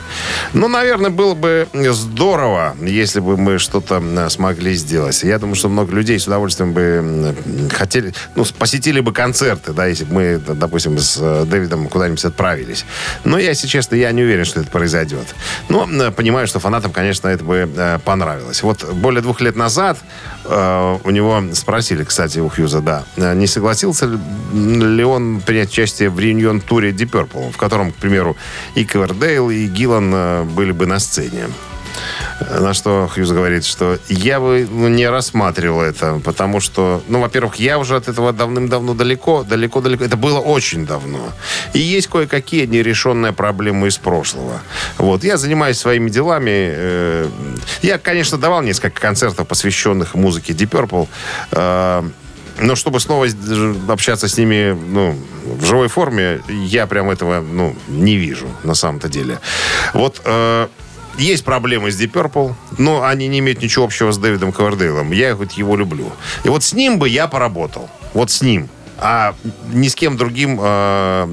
[0.52, 5.22] Ну, наверное, было бы здорово, если бы мы что-то смогли сделать.
[5.22, 7.34] Я думаю, что много людей с удовольствием бы
[7.72, 12.84] хотели, ну, посетили бы концерты, да, если бы мы, допустим, с э, Дэвидом куда-нибудь отправились.
[13.24, 15.34] Но я, если честно, я не уверен, что это произойдет.
[15.70, 18.62] Но понимаю, что фанатам, конечно, это бы э, понравилось.
[18.62, 19.96] Вот более двух лет назад
[20.44, 24.06] э, у него спросили, кстати, у Хьюза, да, не согласился
[24.52, 28.36] ли он принять участие в реюнион-туре Deep Purple, в котором, к примеру,
[28.74, 31.46] и Ковердейл, и Гиллан были бы на сцене.
[32.60, 37.56] На что Хьюз говорит, что я бы ну, не рассматривал это, потому что, ну, во-первых,
[37.56, 40.04] я уже от этого давным-давно далеко, далеко-далеко.
[40.04, 41.32] Это было очень давно.
[41.72, 44.60] И есть кое-какие нерешенные проблемы из прошлого.
[44.98, 45.24] Вот.
[45.24, 46.72] Я занимаюсь своими делами.
[46.74, 47.28] э,
[47.82, 51.08] Я, конечно, давал несколько концертов, посвященных музыке Deep Purple.
[51.52, 52.02] э,
[52.58, 53.26] но чтобы снова
[53.88, 59.08] общаться с ними ну, в живой форме, я прям этого ну, не вижу на самом-то
[59.08, 59.40] деле.
[59.94, 60.68] Вот э,
[61.18, 65.12] есть проблемы с Deep Purple, но они не имеют ничего общего с Дэвидом Ковердейлом.
[65.12, 66.10] Я хоть его люблю.
[66.44, 67.88] И вот с ним бы я поработал.
[68.14, 68.68] Вот с ним.
[69.04, 69.34] А
[69.72, 71.26] ни с кем другим, э,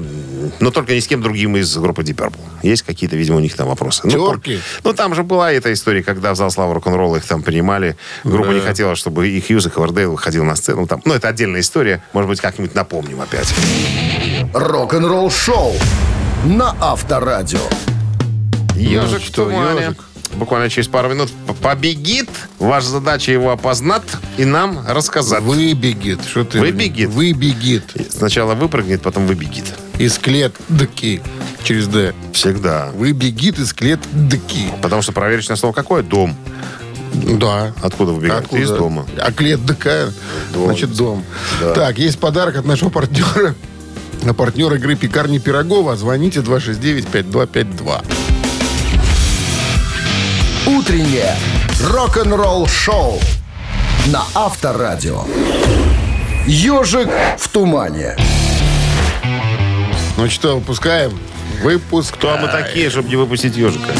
[0.58, 2.40] но только ни с кем другим из группы Deep Purple.
[2.64, 4.02] Есть какие-то, видимо, у них там вопросы.
[4.04, 4.54] Ну, Терки.
[4.56, 7.96] пом- Ну, там же была эта история, когда в зал славы рок-н-ролла их там принимали.
[8.24, 10.86] Группа не хотела, чтобы и Хьюз, и Ковердейл выходил на сцену.
[10.88, 11.00] Там.
[11.04, 12.02] Ну, это отдельная история.
[12.12, 13.54] Может быть, как-нибудь напомним опять.
[14.52, 15.74] Рок-н-ролл-шоу
[16.46, 17.60] на Авторадио.
[18.80, 19.80] Ежик в что, тумане.
[19.80, 20.04] ежик?
[20.34, 22.28] Буквально через пару минут побегит.
[22.58, 24.02] Ваша задача его опознать
[24.38, 25.42] и нам рассказать.
[25.42, 26.20] Выбегит.
[26.24, 26.60] Что ты?
[26.60, 27.10] Выбегит?
[27.10, 27.84] Выбегит.
[28.10, 29.64] Сначала выпрыгнет, потом выбегит.
[29.98, 31.20] Из клетки.
[31.64, 32.14] Через «Д».
[32.32, 32.90] Всегда.
[32.94, 34.70] Выбегит из клетки.
[34.80, 36.02] Потому что проверочное слово какое?
[36.02, 36.34] Дом.
[37.12, 37.74] Да.
[37.82, 38.44] Откуда выбегают?
[38.44, 38.62] Откуда?
[38.62, 39.06] Из дома.
[39.18, 40.12] А клет ДК,
[40.54, 41.24] значит, дом.
[41.74, 43.54] Так, есть подарок от нашего партнера.
[44.24, 45.96] А партнер игры «Пекарни Пирогова».
[45.96, 48.29] Звоните 269-5252.
[50.78, 51.34] Утреннее
[51.82, 53.18] рок-н-ролл-шоу
[54.06, 55.24] на Авторадио.
[56.46, 58.16] «Ежик в тумане».
[60.16, 61.18] Ну что, выпускаем?
[61.60, 62.14] Выпуск.
[62.14, 63.92] Кто мы такие, чтобы не выпустить ежика?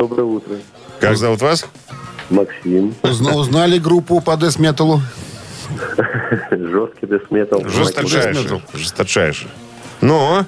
[0.00, 0.54] Доброе утро.
[0.98, 1.66] Как зовут вас?
[2.30, 2.94] Максим.
[3.02, 5.02] Узна- узнали группу по десметалу?
[6.50, 7.62] Жесткий десметал.
[7.68, 8.62] Жесточайше.
[8.72, 9.48] Жесточайше.
[10.00, 10.46] Ну,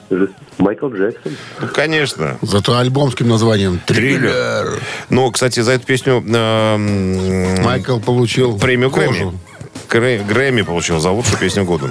[0.56, 1.32] Майкл Джексон.
[1.60, 2.38] ну, конечно.
[2.40, 4.80] Зато альбомским названием «Триллер».
[5.10, 6.76] Ну, кстати, за эту песню э,
[7.62, 9.34] Майкл получил премию кожу.
[9.90, 10.18] Грэмми.
[10.22, 11.90] Грэ- Грэмми получил за лучшую песню года.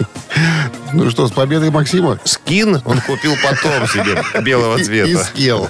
[0.94, 2.20] Ну что, с победой Максима?
[2.24, 5.24] Скин он купил потом себе белого И цвета.
[5.24, 5.70] скилл.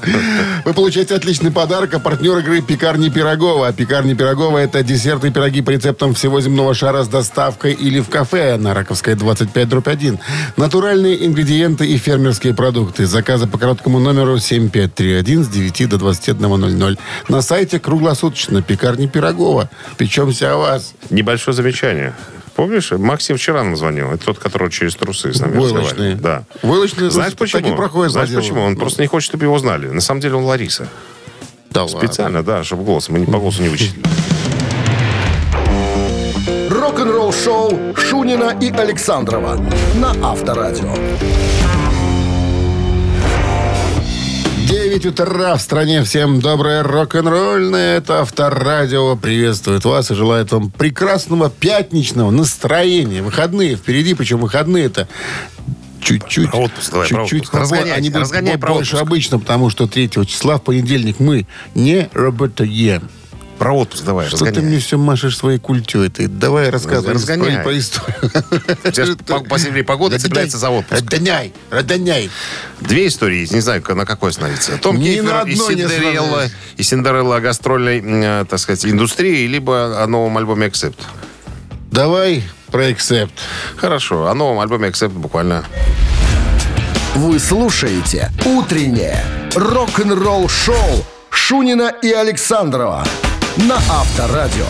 [0.65, 3.67] Вы получаете отличный подарок, а партнер игры «Пекарни Пирогова».
[3.67, 7.99] А «Пекарни Пирогова»— это десерты и пироги по рецептам всего земного шара с доставкой или
[7.99, 10.19] в кафе на Раковской 25 дробь 1.
[10.57, 13.05] Натуральные ингредиенты и фермерские продукты.
[13.05, 16.97] Заказы по короткому номеру 7531 с 9 до 21.00.
[17.29, 19.69] На сайте круглосуточно «Пекарни Пирогова».
[19.97, 20.93] Печемся о вас.
[21.10, 22.13] Небольшое замечание.
[22.55, 24.11] Помнишь, Максим вчера нам звонил.
[24.11, 26.13] Это тот, который через трусы с нами Войлочные.
[26.15, 26.21] разговаривал.
[26.21, 26.43] Да.
[26.61, 27.75] Войлочные, Знаешь почему?
[27.75, 28.61] проходят Знаешь почему?
[28.61, 29.87] Он просто не хочет, чтобы его знали.
[29.87, 30.87] На самом деле он Лариса.
[31.71, 31.99] Да ладно.
[31.99, 33.07] Специально, да, чтобы голос.
[33.09, 34.03] Мы не по голосу не вычислили.
[36.69, 39.55] Рок-н-ролл-шоу Шунина и Александрова
[39.95, 40.93] на Авторадио.
[44.71, 46.01] 9 утра в стране.
[46.03, 47.97] Всем доброе рок-н-ролльное.
[47.97, 53.21] Это Авторадио приветствует вас и желает вам прекрасного пятничного настроения.
[53.21, 55.10] Выходные впереди, причем выходные-это
[56.01, 57.53] чуть-чуть, Про отпуск давай, про чуть-чуть отпуск.
[57.53, 59.07] побо- Разгоняй, они будут разгоняй бо- про больше отпуск.
[59.10, 63.10] обычно, потому что 3 числа в понедельник мы не работаем.
[63.62, 64.69] Про отпуск давай, Что ты разгоняй.
[64.71, 66.10] мне все машешь своей культей?
[66.10, 67.62] Ты давай рассказывай Разгоняй.
[67.62, 68.32] про, историю.
[68.91, 71.00] тебя ж по- посильнее погода цепляется за отпуск.
[71.00, 72.32] Разгоняй, разгоняй.
[72.80, 74.80] Две истории есть, не знаю, на какой остановиться.
[74.80, 76.45] Том Кейфер и Синдерелла,
[76.76, 80.97] и Синдерелла о гастрольной, э, так сказать, индустрии, либо о новом альбоме Accept.
[81.91, 83.30] Давай про Accept.
[83.78, 85.65] Хорошо, о новом альбоме Accept буквально
[87.13, 93.06] Вы слушаете «Утреннее рок-н-ролл-шоу» Шунина и Александрова
[93.67, 94.65] на Авторадио.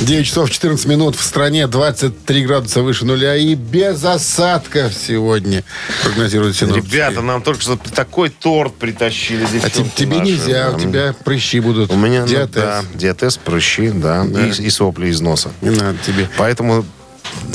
[0.00, 5.62] 9 часов 14 минут в стране, 23 градуса выше нуля и без осадков сегодня,
[6.02, 6.94] прогнозируют синоптики.
[6.94, 9.46] Ребята, нам только что такой торт притащили.
[9.62, 10.30] а тебе наши.
[10.30, 10.76] нельзя, Да.
[10.76, 11.92] у тебя прыщи будут.
[11.92, 12.54] У меня, ну, Диатез.
[12.54, 15.50] да, диатез, прыщи, да, И, и сопли из носа.
[15.60, 16.28] Не надо тебе.
[16.38, 16.84] Поэтому,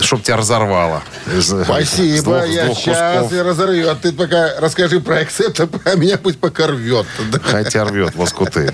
[0.02, 1.02] чтоб тебя разорвало.
[1.26, 3.46] с Спасибо, двух- с я двух сейчас кусков.
[3.46, 3.90] разорву.
[3.90, 7.06] А ты пока расскажи про Accept, а меня пусть пока рвет.
[7.32, 7.40] Да.
[7.44, 8.74] Хотя рвет лоскуты.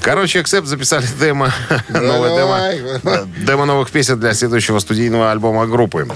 [0.00, 1.52] Короче, Accept записали демо,
[1.88, 2.78] новое Давай.
[2.78, 6.08] демо, демо новых песен для следующего студийного альбома группы.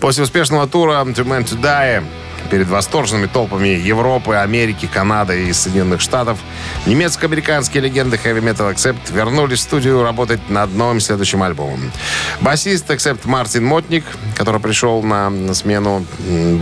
[0.00, 2.04] После успешного тура To Man To Die
[2.50, 6.38] перед восторженными толпами Европы, Америки, Канады и Соединенных Штатов
[6.86, 11.92] немецко-американские легенды Metal Accept вернулись в студию работать над новым следующим альбомом.
[12.40, 14.04] Басист Accept Мартин Мотник,
[14.36, 16.04] который пришел на смену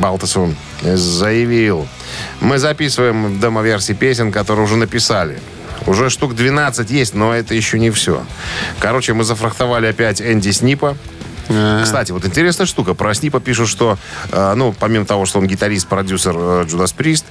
[0.00, 1.88] Балтасу, заявил,
[2.40, 5.40] мы записываем демо-версии песен, которые уже написали.
[5.86, 8.24] Уже штук 12 есть, но это еще не все.
[8.78, 10.96] Короче, мы зафрахтовали опять Энди Снипа.
[11.82, 12.94] Кстати, вот интересная штука.
[12.94, 13.98] Про Снипа пишут, что,
[14.30, 17.26] э, ну, помимо того, что он гитарист, продюсер э, Джудас Прист,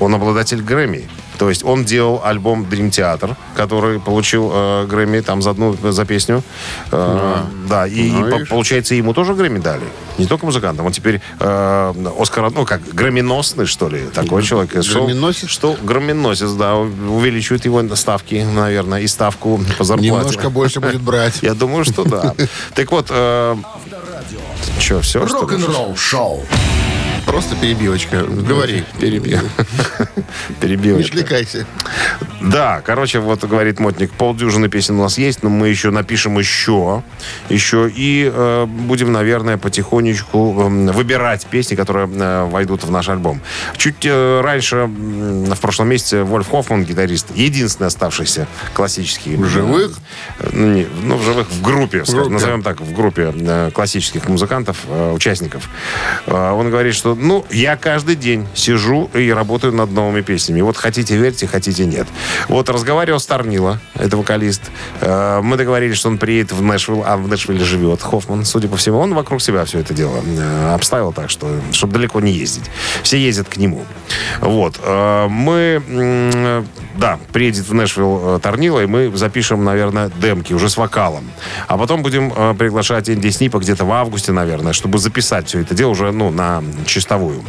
[0.00, 1.08] он обладатель Грэмми.
[1.38, 6.04] То есть он делал альбом Dream Theater, который получил э, Грэмми там за одну за
[6.04, 6.42] песню.
[6.90, 8.48] Э, Да, и, Ну, и видишь.
[8.48, 9.82] получается ему тоже Грэмми дали.
[10.18, 10.86] Не только музыкантам.
[10.86, 14.70] Он теперь э, Оскар, ну как, грэминосный, что ли, такой человек.
[14.84, 15.48] Что- Грэминосец?
[15.48, 20.10] Что, грэминосец, да, увеличивает его ставки, наверное, и ставку по зарплате.
[20.12, 21.38] Немножко больше будет брать.
[21.42, 22.34] Я думаю, что да.
[22.74, 23.56] Так вот, э,
[24.78, 25.24] что, все?
[25.26, 26.44] Рок-н-ролл-шоу
[27.26, 28.24] Просто перебивочка.
[28.24, 28.84] Говори.
[29.00, 29.38] Перебил.
[29.42, 31.18] Не Перебивочка.
[31.18, 31.66] отвлекайся.
[32.40, 37.02] Да, короче, вот говорит Мотник, полдюжины песен у нас есть, но мы еще напишем еще,
[37.48, 43.40] еще и э, будем, наверное, потихонечку э, выбирать песни, которые э, войдут в наш альбом.
[43.76, 49.36] Чуть э, раньше, м, в прошлом месяце, Вольф Хоффман, гитарист, единственный оставшийся классический.
[49.36, 49.96] В живых?
[50.40, 52.32] Э, ну, не, ну, в живых, в группе, скажем, группе.
[52.34, 55.68] назовем так, в группе э, классических музыкантов, э, участников.
[56.26, 60.60] Э, он говорит, что, ну, я каждый день сижу и работаю над новыми песнями.
[60.60, 62.06] Вот хотите верьте, хотите нет.
[62.48, 64.62] Вот разговаривал с Торнило, это вокалист.
[65.00, 68.76] Э, мы договорились, что он приедет в Нэшвилл, а в Нэшвилле живет Хоффман, судя по
[68.76, 68.98] всему.
[68.98, 72.70] Он вокруг себя все это дело э, обставил так, что, чтобы далеко не ездить.
[73.02, 73.84] Все ездят к нему.
[74.40, 74.80] Вот.
[74.82, 76.64] Э, мы,
[76.96, 81.30] да, приедет в Нэшвилл Торнило, и мы запишем, наверное, демки уже с вокалом.
[81.68, 85.90] А потом будем приглашать Энди Снипа где-то в августе, наверное, чтобы записать все это дело
[85.90, 86.62] уже, ну, на
[87.02, 87.42] чистовую.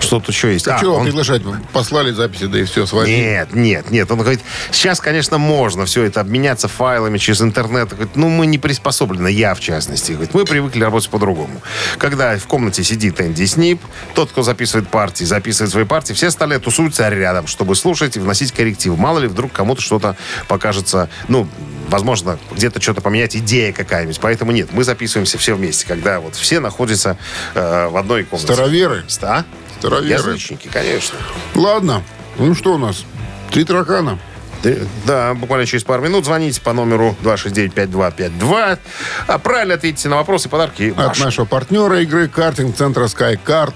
[0.00, 0.68] Что тут еще есть?
[0.68, 1.42] А, А, чего он- приглашать?
[1.72, 3.16] Послали записи, да и все, свалили.
[3.16, 4.10] нет, нет, нет.
[4.10, 4.40] Он говорит,
[4.70, 7.90] сейчас, конечно, можно все это обменяться файлами через интернет.
[7.90, 10.12] Говорит, ну, мы не приспособлены, я в частности.
[10.12, 11.60] Говорит, мы привыкли работать по-другому.
[11.98, 13.80] Когда в комнате сидит Энди Снип,
[14.14, 18.52] тот, кто записывает партии, записывает свои партии, все остальные тусуются рядом, чтобы слушать и вносить
[18.52, 18.96] корректив.
[18.96, 20.16] Мало ли, вдруг кому-то что-то
[20.48, 21.48] покажется, ну,
[21.88, 24.18] возможно, где-то что-то поменять, идея какая-нибудь.
[24.20, 27.16] Поэтому нет, мы записываемся все вместе, когда вот все находятся
[27.54, 28.52] э, в одной комнате.
[28.52, 29.04] Староверы.
[29.22, 29.44] А?
[29.78, 30.12] Староверы.
[30.12, 31.18] Язычники, конечно.
[31.54, 32.02] Ладно.
[32.38, 33.04] Ну что у нас?
[33.50, 34.18] Три таракана.
[34.62, 38.78] Ты- Да, буквально через пару минут звоните по номеру 269-5252.
[39.26, 43.74] А правильно ответите на вопросы, подарки От нашего партнера игры картинг-центра SkyCard.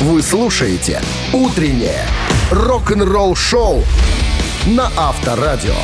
[0.00, 1.00] Вы слушаете
[1.32, 2.04] «Утреннее
[2.50, 3.84] рок-н-ролл-шоу»
[4.66, 5.74] на Авторадио.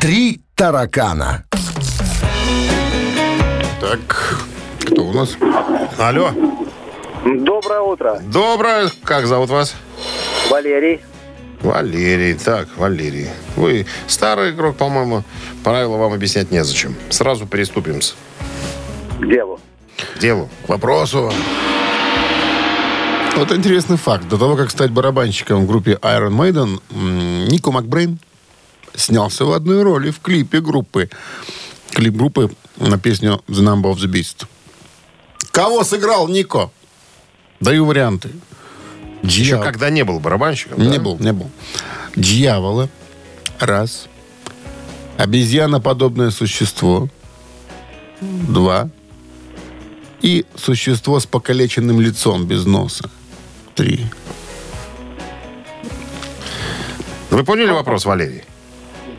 [0.00, 1.44] «Три таракана».
[3.80, 4.36] Так,
[4.84, 5.30] кто у нас?
[5.98, 6.30] Алло.
[7.34, 8.88] Доброе утро, Доброе.
[9.02, 9.74] Как зовут вас?
[10.48, 11.00] Валерий.
[11.60, 12.34] Валерий.
[12.34, 13.30] Так, Валерий.
[13.56, 15.24] Вы старый игрок, по-моему.
[15.64, 16.94] Правила вам объяснять незачем.
[17.10, 17.98] Сразу приступим
[19.18, 19.58] К делу.
[20.14, 20.48] к делу.
[20.66, 21.32] К вопросу.
[23.34, 24.28] Вот интересный факт.
[24.28, 26.80] До того, как стать барабанщиком в группе Iron Maiden,
[27.50, 28.20] Нико Макбрейн
[28.94, 31.10] снялся в одной роли в клипе группы.
[31.90, 34.46] Клип группы на песню «The Number of the Beast».
[35.50, 36.70] Кого сыграл Нико?
[37.60, 38.30] Даю варианты.
[39.22, 39.64] Еще Дьявол.
[39.64, 41.02] когда не был барабанщиком, Не да?
[41.02, 41.50] был, не был.
[42.14, 42.88] Дьявола.
[43.58, 44.08] Раз.
[45.16, 47.08] Обезьяноподобное существо.
[48.20, 48.88] Два.
[50.20, 53.10] И существо с покалеченным лицом без носа.
[53.74, 54.06] Три.
[57.30, 58.42] Вы поняли вопрос, Валерий?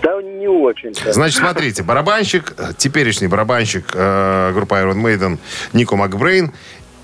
[0.02, 1.12] Да не очень-то.
[1.14, 5.40] Значит, смотрите, барабанщик, э, теперешний барабанщик э, группы Iron Maiden
[5.74, 6.52] Нико Макбрейн,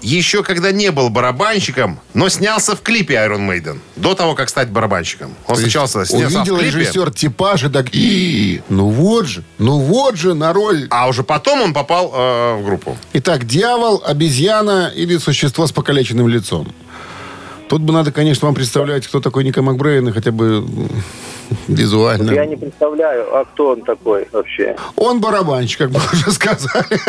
[0.04, 3.80] еще когда не был барабанщиком, но снялся в клипе Iron Maiden.
[3.96, 5.34] До того, как стать барабанщиком.
[5.48, 9.26] Он То есть сначала снялся увидел в клипе, режиссер типаж и так, «И, ну вот
[9.26, 10.88] же, ну вот же на роль.
[10.90, 12.98] а уже потом он попал э, в группу.
[13.14, 16.68] Итак, дьявол, обезьяна или существо с покалеченным лицом.
[17.70, 20.66] Тут бы надо, конечно, вам представлять, кто такой Ника Макбрейн, и хотя бы
[21.68, 22.32] визуально.
[22.32, 24.76] Я не представляю, а кто он такой вообще?
[24.96, 27.00] Он барабанщик, как мы уже сказали.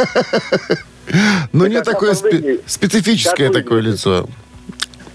[1.52, 4.28] Но не такое спе- специфическое такое лицо.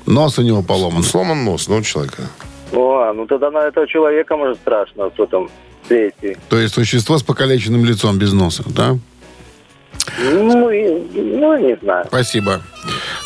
[0.05, 1.03] Нос у него поломан.
[1.03, 2.23] Сломан нос, ну, у человека.
[2.71, 5.49] О, ну тогда на этого человека, может, страшно, кто там
[5.87, 6.37] свете.
[6.49, 8.97] То есть существо с покалеченным лицом без носа, да?
[10.19, 12.05] Ну, ну, не знаю.
[12.07, 12.61] Спасибо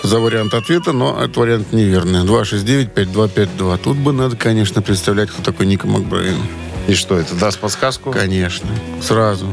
[0.04, 2.26] за вариант ответа, но этот вариант неверный.
[2.26, 3.78] 269-5252.
[3.78, 6.38] Тут бы надо, конечно, представлять, кто такой Ника Макбрейн.
[6.88, 8.12] И что, это даст подсказку?
[8.12, 8.70] Конечно.
[9.02, 9.48] Сразу.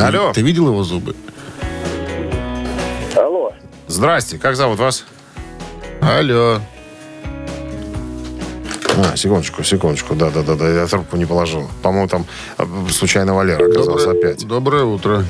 [0.00, 0.32] Ты- Алло.
[0.32, 1.14] Ты видел его зубы?
[3.16, 3.52] Алло.
[3.86, 5.04] Здрасте, как зовут вас?
[6.00, 6.58] Алло.
[8.96, 10.14] А, секундочку, секундочку.
[10.14, 11.68] Да-да-да, я трубку не положил.
[11.82, 12.26] По-моему, там
[12.58, 14.46] э, случайно Валера оказался Доброе- опять.
[14.46, 15.24] Доброе утро.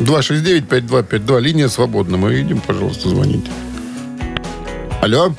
[0.00, 1.40] 269-5252.
[1.40, 2.16] Линия свободна.
[2.16, 3.50] Мы видим, пожалуйста, звоните.
[5.02, 5.32] Алло.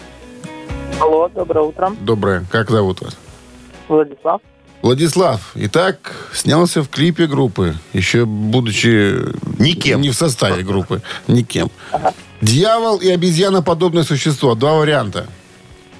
[1.01, 1.91] Алло, доброе утро.
[2.01, 2.45] Доброе.
[2.51, 3.17] Как зовут вас?
[3.89, 4.41] Владислав.
[4.85, 5.41] Владислав.
[5.55, 9.15] Итак, снялся в клипе группы, еще будучи...
[9.57, 9.99] Никем.
[10.01, 11.01] Не в составе группы.
[11.27, 11.71] Никем.
[12.41, 14.53] Дьявол и обезьяноподобное существо.
[14.53, 15.25] Два варианта.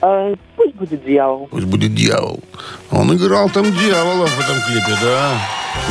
[0.01, 1.47] А, пусть будет дьявол.
[1.47, 2.43] Пусть будет дьявол.
[2.91, 5.31] Он играл там дьявола в этом клипе, да.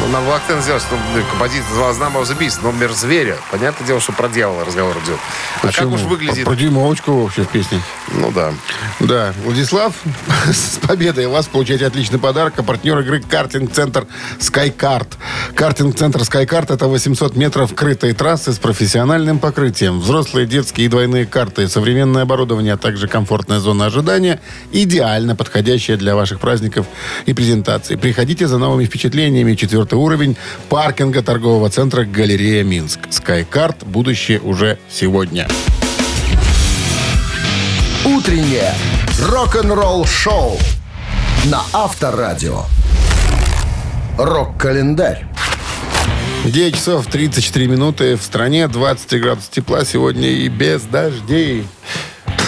[0.00, 0.96] Ну, было акцент сделать, что
[1.30, 3.36] композиция называлась Number of the Beast, номер зверя.
[3.50, 5.18] Понятное дело, что про дьявола разговор идет.
[5.58, 5.94] А как Почему?
[5.94, 6.44] уж выглядит...
[6.44, 7.80] Про дюймовочку вообще в песне.
[8.12, 8.52] Ну да.
[9.00, 9.94] Да, Владислав,
[10.52, 12.54] с победой вас получаете отличный подарок.
[12.56, 14.06] А партнер игры картинг-центр
[14.40, 15.08] SkyCard.
[15.54, 20.00] Картинг-центр SkyCard это 800 метров крытой трассы с профессиональным покрытием.
[20.00, 24.40] Взрослые, детские и двойные карты, современное оборудование, а также комфортная зона ожидания.
[24.72, 26.86] Идеально подходящая для ваших праздников
[27.26, 27.96] и презентаций.
[27.96, 29.54] Приходите за новыми впечатлениями.
[29.84, 30.36] Четвертый уровень
[30.70, 33.00] паркинга торгового центра «Галерея Минск».
[33.10, 33.84] SkyCard.
[33.84, 35.46] Будущее уже сегодня.
[38.02, 38.72] Утреннее
[39.20, 40.56] рок-н-ролл-шоу
[41.50, 42.62] на Авторадио.
[44.16, 45.26] Рок-календарь.
[46.46, 48.16] 9 часов 34 минуты.
[48.16, 51.66] В стране 23 градуса тепла сегодня и без дождей.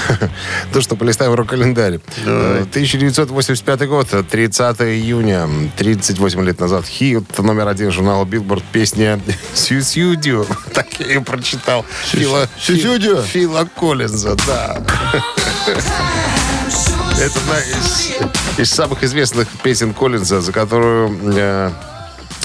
[0.72, 2.00] То, что полистаем рок-календарь.
[2.24, 6.86] Э, 1985 год, 30 июня, 38 лет назад.
[6.86, 8.62] Хит номер один журнала Билборд.
[8.72, 9.20] Песня
[9.54, 10.44] «Sussudio».
[10.72, 11.84] Так я ее прочитал.
[12.58, 13.22] «Sussudio»?
[13.22, 14.82] Фила Коллинза, да.
[17.18, 18.12] Это одна из,
[18.58, 21.18] из самых известных песен Коллинза, за которую...
[21.34, 21.70] э,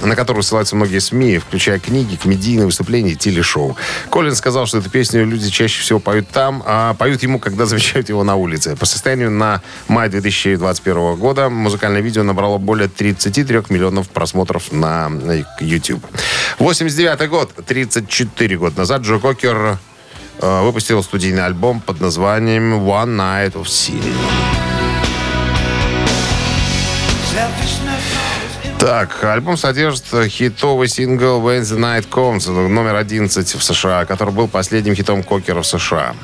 [0.02, 3.78] на которую ссылаются многие СМИ, включая книги, комедийные выступления и телешоу.
[4.10, 8.10] Коллин сказал, что эту песню люди чаще всего поют там, а поют ему, когда замечают
[8.10, 8.76] его на улице.
[8.76, 15.12] По состоянию на май 2021 года музыкальное видео набрало более 33 миллионов просмотров на
[15.60, 16.06] YouTube.
[16.60, 19.78] 89 год, 34 года назад, Джо Кокер
[20.39, 24.61] э, выпустил студийный альбом под названием One Night of Sin.
[28.82, 34.47] Так, альбом содержит хитовый сингл When the Night Comes, номер 11 в США, который был
[34.47, 36.15] последним хитом Кокера в США.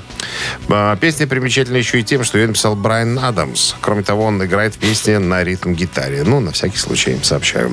[0.69, 3.75] А, Песня примечательна еще и тем, что ее написал Брайан Адамс.
[3.81, 6.23] Кроме того, он играет в песне на ритм-гитаре.
[6.23, 7.71] Ну, на всякий случай сообщаю.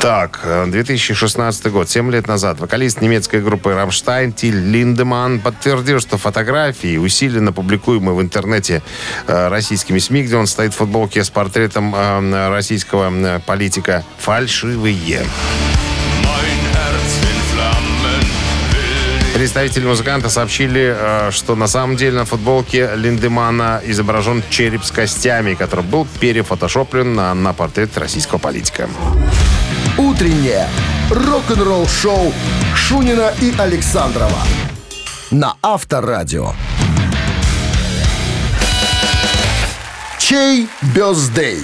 [0.00, 6.18] Так, э, 2016 год, 7 лет назад, вокалист немецкой группы «Рамштайн» Тиль Линдеман подтвердил, что
[6.18, 8.82] фотографии, усиленно публикуемые в интернете
[9.26, 15.24] э, российскими СМИ, где он стоит в футболке с портретом э, российского э, политика, фальшивые.
[19.38, 25.54] Представители музыканта сообщили, э, что на самом деле на футболке Линдемана изображен череп с костями,
[25.54, 28.90] который был перефотошоплен на, на портрет российского политика.
[29.96, 30.66] Утреннее
[31.08, 32.34] рок-н-ролл-шоу
[32.74, 34.42] Шунина и Александрова
[35.30, 36.54] на Авторадио.
[40.18, 40.66] Чей
[40.96, 41.60] бездей?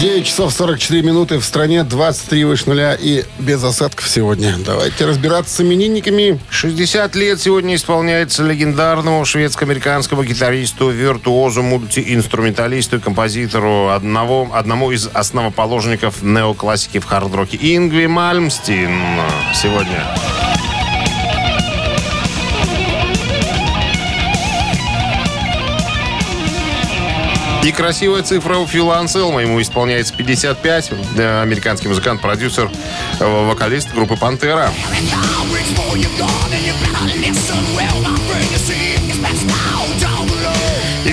[0.00, 1.38] 9 часов 44 минуты.
[1.38, 4.56] В стране 23 выше нуля и без осадков сегодня.
[4.64, 6.40] Давайте разбираться с именинниками.
[6.48, 16.22] 60 лет сегодня исполняется легендарному шведско-американскому гитаристу, виртуозу, мультиинструменталисту и композитору, одного, одному из основоположников
[16.22, 18.90] неоклассики в хард-роке Ингви Мальмстин
[19.54, 20.06] сегодня.
[27.62, 29.42] И красивая цифра у Фила Анселма.
[29.42, 30.92] Ему исполняется 55.
[31.16, 32.70] Э, Американский музыкант, продюсер,
[33.18, 34.72] э, вокалист группы «Пантера».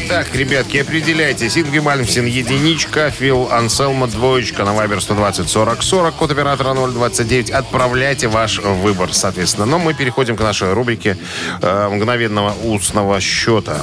[0.10, 1.58] Итак, ребятки, определяйтесь.
[1.58, 7.50] Ингви Мальмсин единичка, Фил Анселма двоечка на Вайбер 120 40 40, код оператора 029.
[7.52, 9.66] Отправляйте ваш выбор, соответственно.
[9.66, 11.18] Но мы переходим к нашей рубрике
[11.62, 13.82] э, мгновенного устного счета.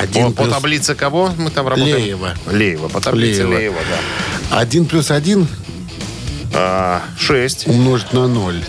[0.00, 1.96] один по, по плюс- таблице кого мы там работаем?
[1.98, 2.34] Леева.
[2.50, 3.58] Леева, по таблице Леева.
[3.58, 3.78] Леева,
[4.50, 4.58] да.
[4.58, 5.46] Один плюс один
[6.54, 8.64] А, 6, умножить на 0.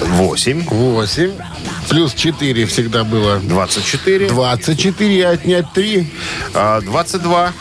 [0.00, 1.32] 8, 8.
[1.88, 3.38] Плюс 4 всегда было.
[3.38, 6.12] 24, 24 отнять 3.
[6.54, 7.52] а, 22.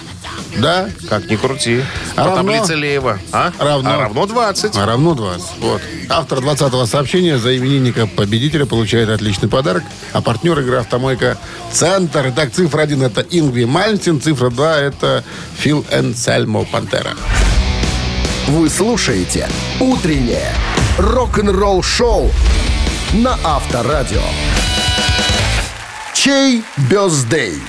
[0.58, 0.90] Да?
[1.10, 1.82] Как ни крути.
[2.16, 2.36] А по равно?
[2.54, 3.20] таблице Леева.
[3.32, 3.52] А?
[3.58, 3.90] Равно.
[3.90, 4.76] А равно 20.
[4.76, 5.46] А равно 20.
[5.60, 5.82] Вот.
[6.10, 9.84] Автор 20-го сообщения за именинника победителя получает отличный подарок.
[10.12, 11.38] А партнер игры «Автомойка
[11.72, 12.28] Центр».
[12.30, 15.24] Итак, цифра 1 это Ингви Мальмстин, цифра 2 это
[15.58, 17.14] Фил Энсельмо Пантера.
[18.48, 19.48] Вы слушаете
[19.80, 20.52] «Утреннее
[20.98, 22.32] рок-н-ролл-шоу»
[23.14, 24.22] на Авторадио.
[26.14, 27.60] Чей бездей?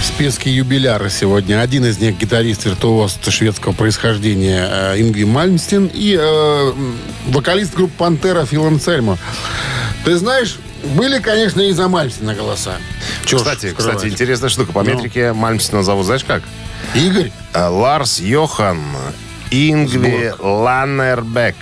[0.00, 1.60] В списке юбиляры сегодня.
[1.60, 6.72] Один из них гитарист-виртуоз шведского происхождения э, Ингви Мальмстин и э,
[7.26, 9.18] вокалист группы «Пантера» Фил Энсельмо.
[10.04, 10.56] Ты знаешь,
[10.94, 12.76] были, конечно, и за Мальмстина голоса.
[13.26, 13.96] Ж Кстати, скрывать.
[13.96, 14.72] кстати, интересная штука.
[14.72, 14.94] По Ну.
[14.94, 16.42] метрике Мальмстина зовут, знаешь как?
[16.94, 17.30] Игорь?
[17.52, 18.80] А, Ларс Йохан
[19.50, 21.56] Ингви Ланнербек.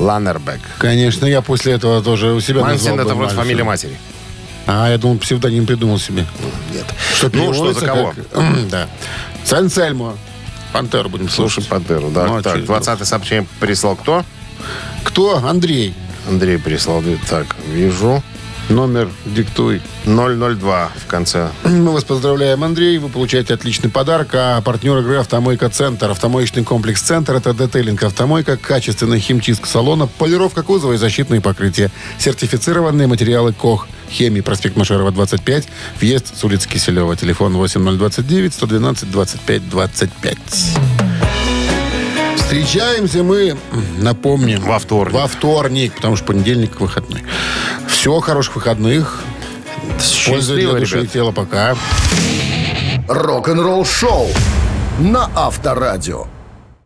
[0.00, 0.60] Ланнербек.
[0.78, 3.42] Конечно, я после этого тоже у себя Мальмстин назвал это вроде Мальмстин.
[3.42, 3.96] фамилия матери.
[4.66, 6.26] А, я думал, псевдоним придумал себе.
[6.72, 6.84] Нет.
[7.14, 8.12] Что Ну, что, за кого?
[8.14, 8.86] как- да.
[9.44, 10.16] Сансельмо.
[10.72, 11.70] Пантеру будем Слушай слушать.
[11.70, 12.26] Пантеру, да.
[12.26, 14.24] Ну, а так, чё, 20 сообщение прислал кто?
[15.04, 15.38] Кто?
[15.38, 15.94] Андрей.
[16.28, 17.02] Андрей прислал.
[17.30, 18.22] Так, вижу.
[18.68, 19.80] Номер диктуй.
[20.04, 21.50] 002 в конце.
[21.64, 22.98] Мы вас поздравляем, Андрей.
[22.98, 24.30] Вы получаете отличный подарок.
[24.34, 26.10] А партнер игры «Автомойка Центр».
[26.10, 31.90] Автомоечный комплекс «Центр»— это детейлинг «Автомойка», качественная химчистка салона, полировка кузова и защитные покрытия.
[32.18, 33.88] Сертифицированные материалы КОХ.
[34.10, 35.68] Хемии, проспект Машерова, 25.
[36.00, 37.16] Въезд с улицы Киселева.
[37.16, 40.38] Телефон 8029 112 25 25.
[42.48, 43.58] Встречаемся мы,
[43.98, 45.12] напомним, Во вторник.
[45.14, 47.22] Во вторник, потому что понедельник выходной.
[47.98, 49.24] Все, хороших выходных.
[50.00, 51.12] Счастливо, для души и ребят.
[51.12, 51.32] тела.
[51.32, 51.74] Пока.
[53.08, 54.28] Рок-н-ролл шоу
[55.00, 56.26] на Авторадио.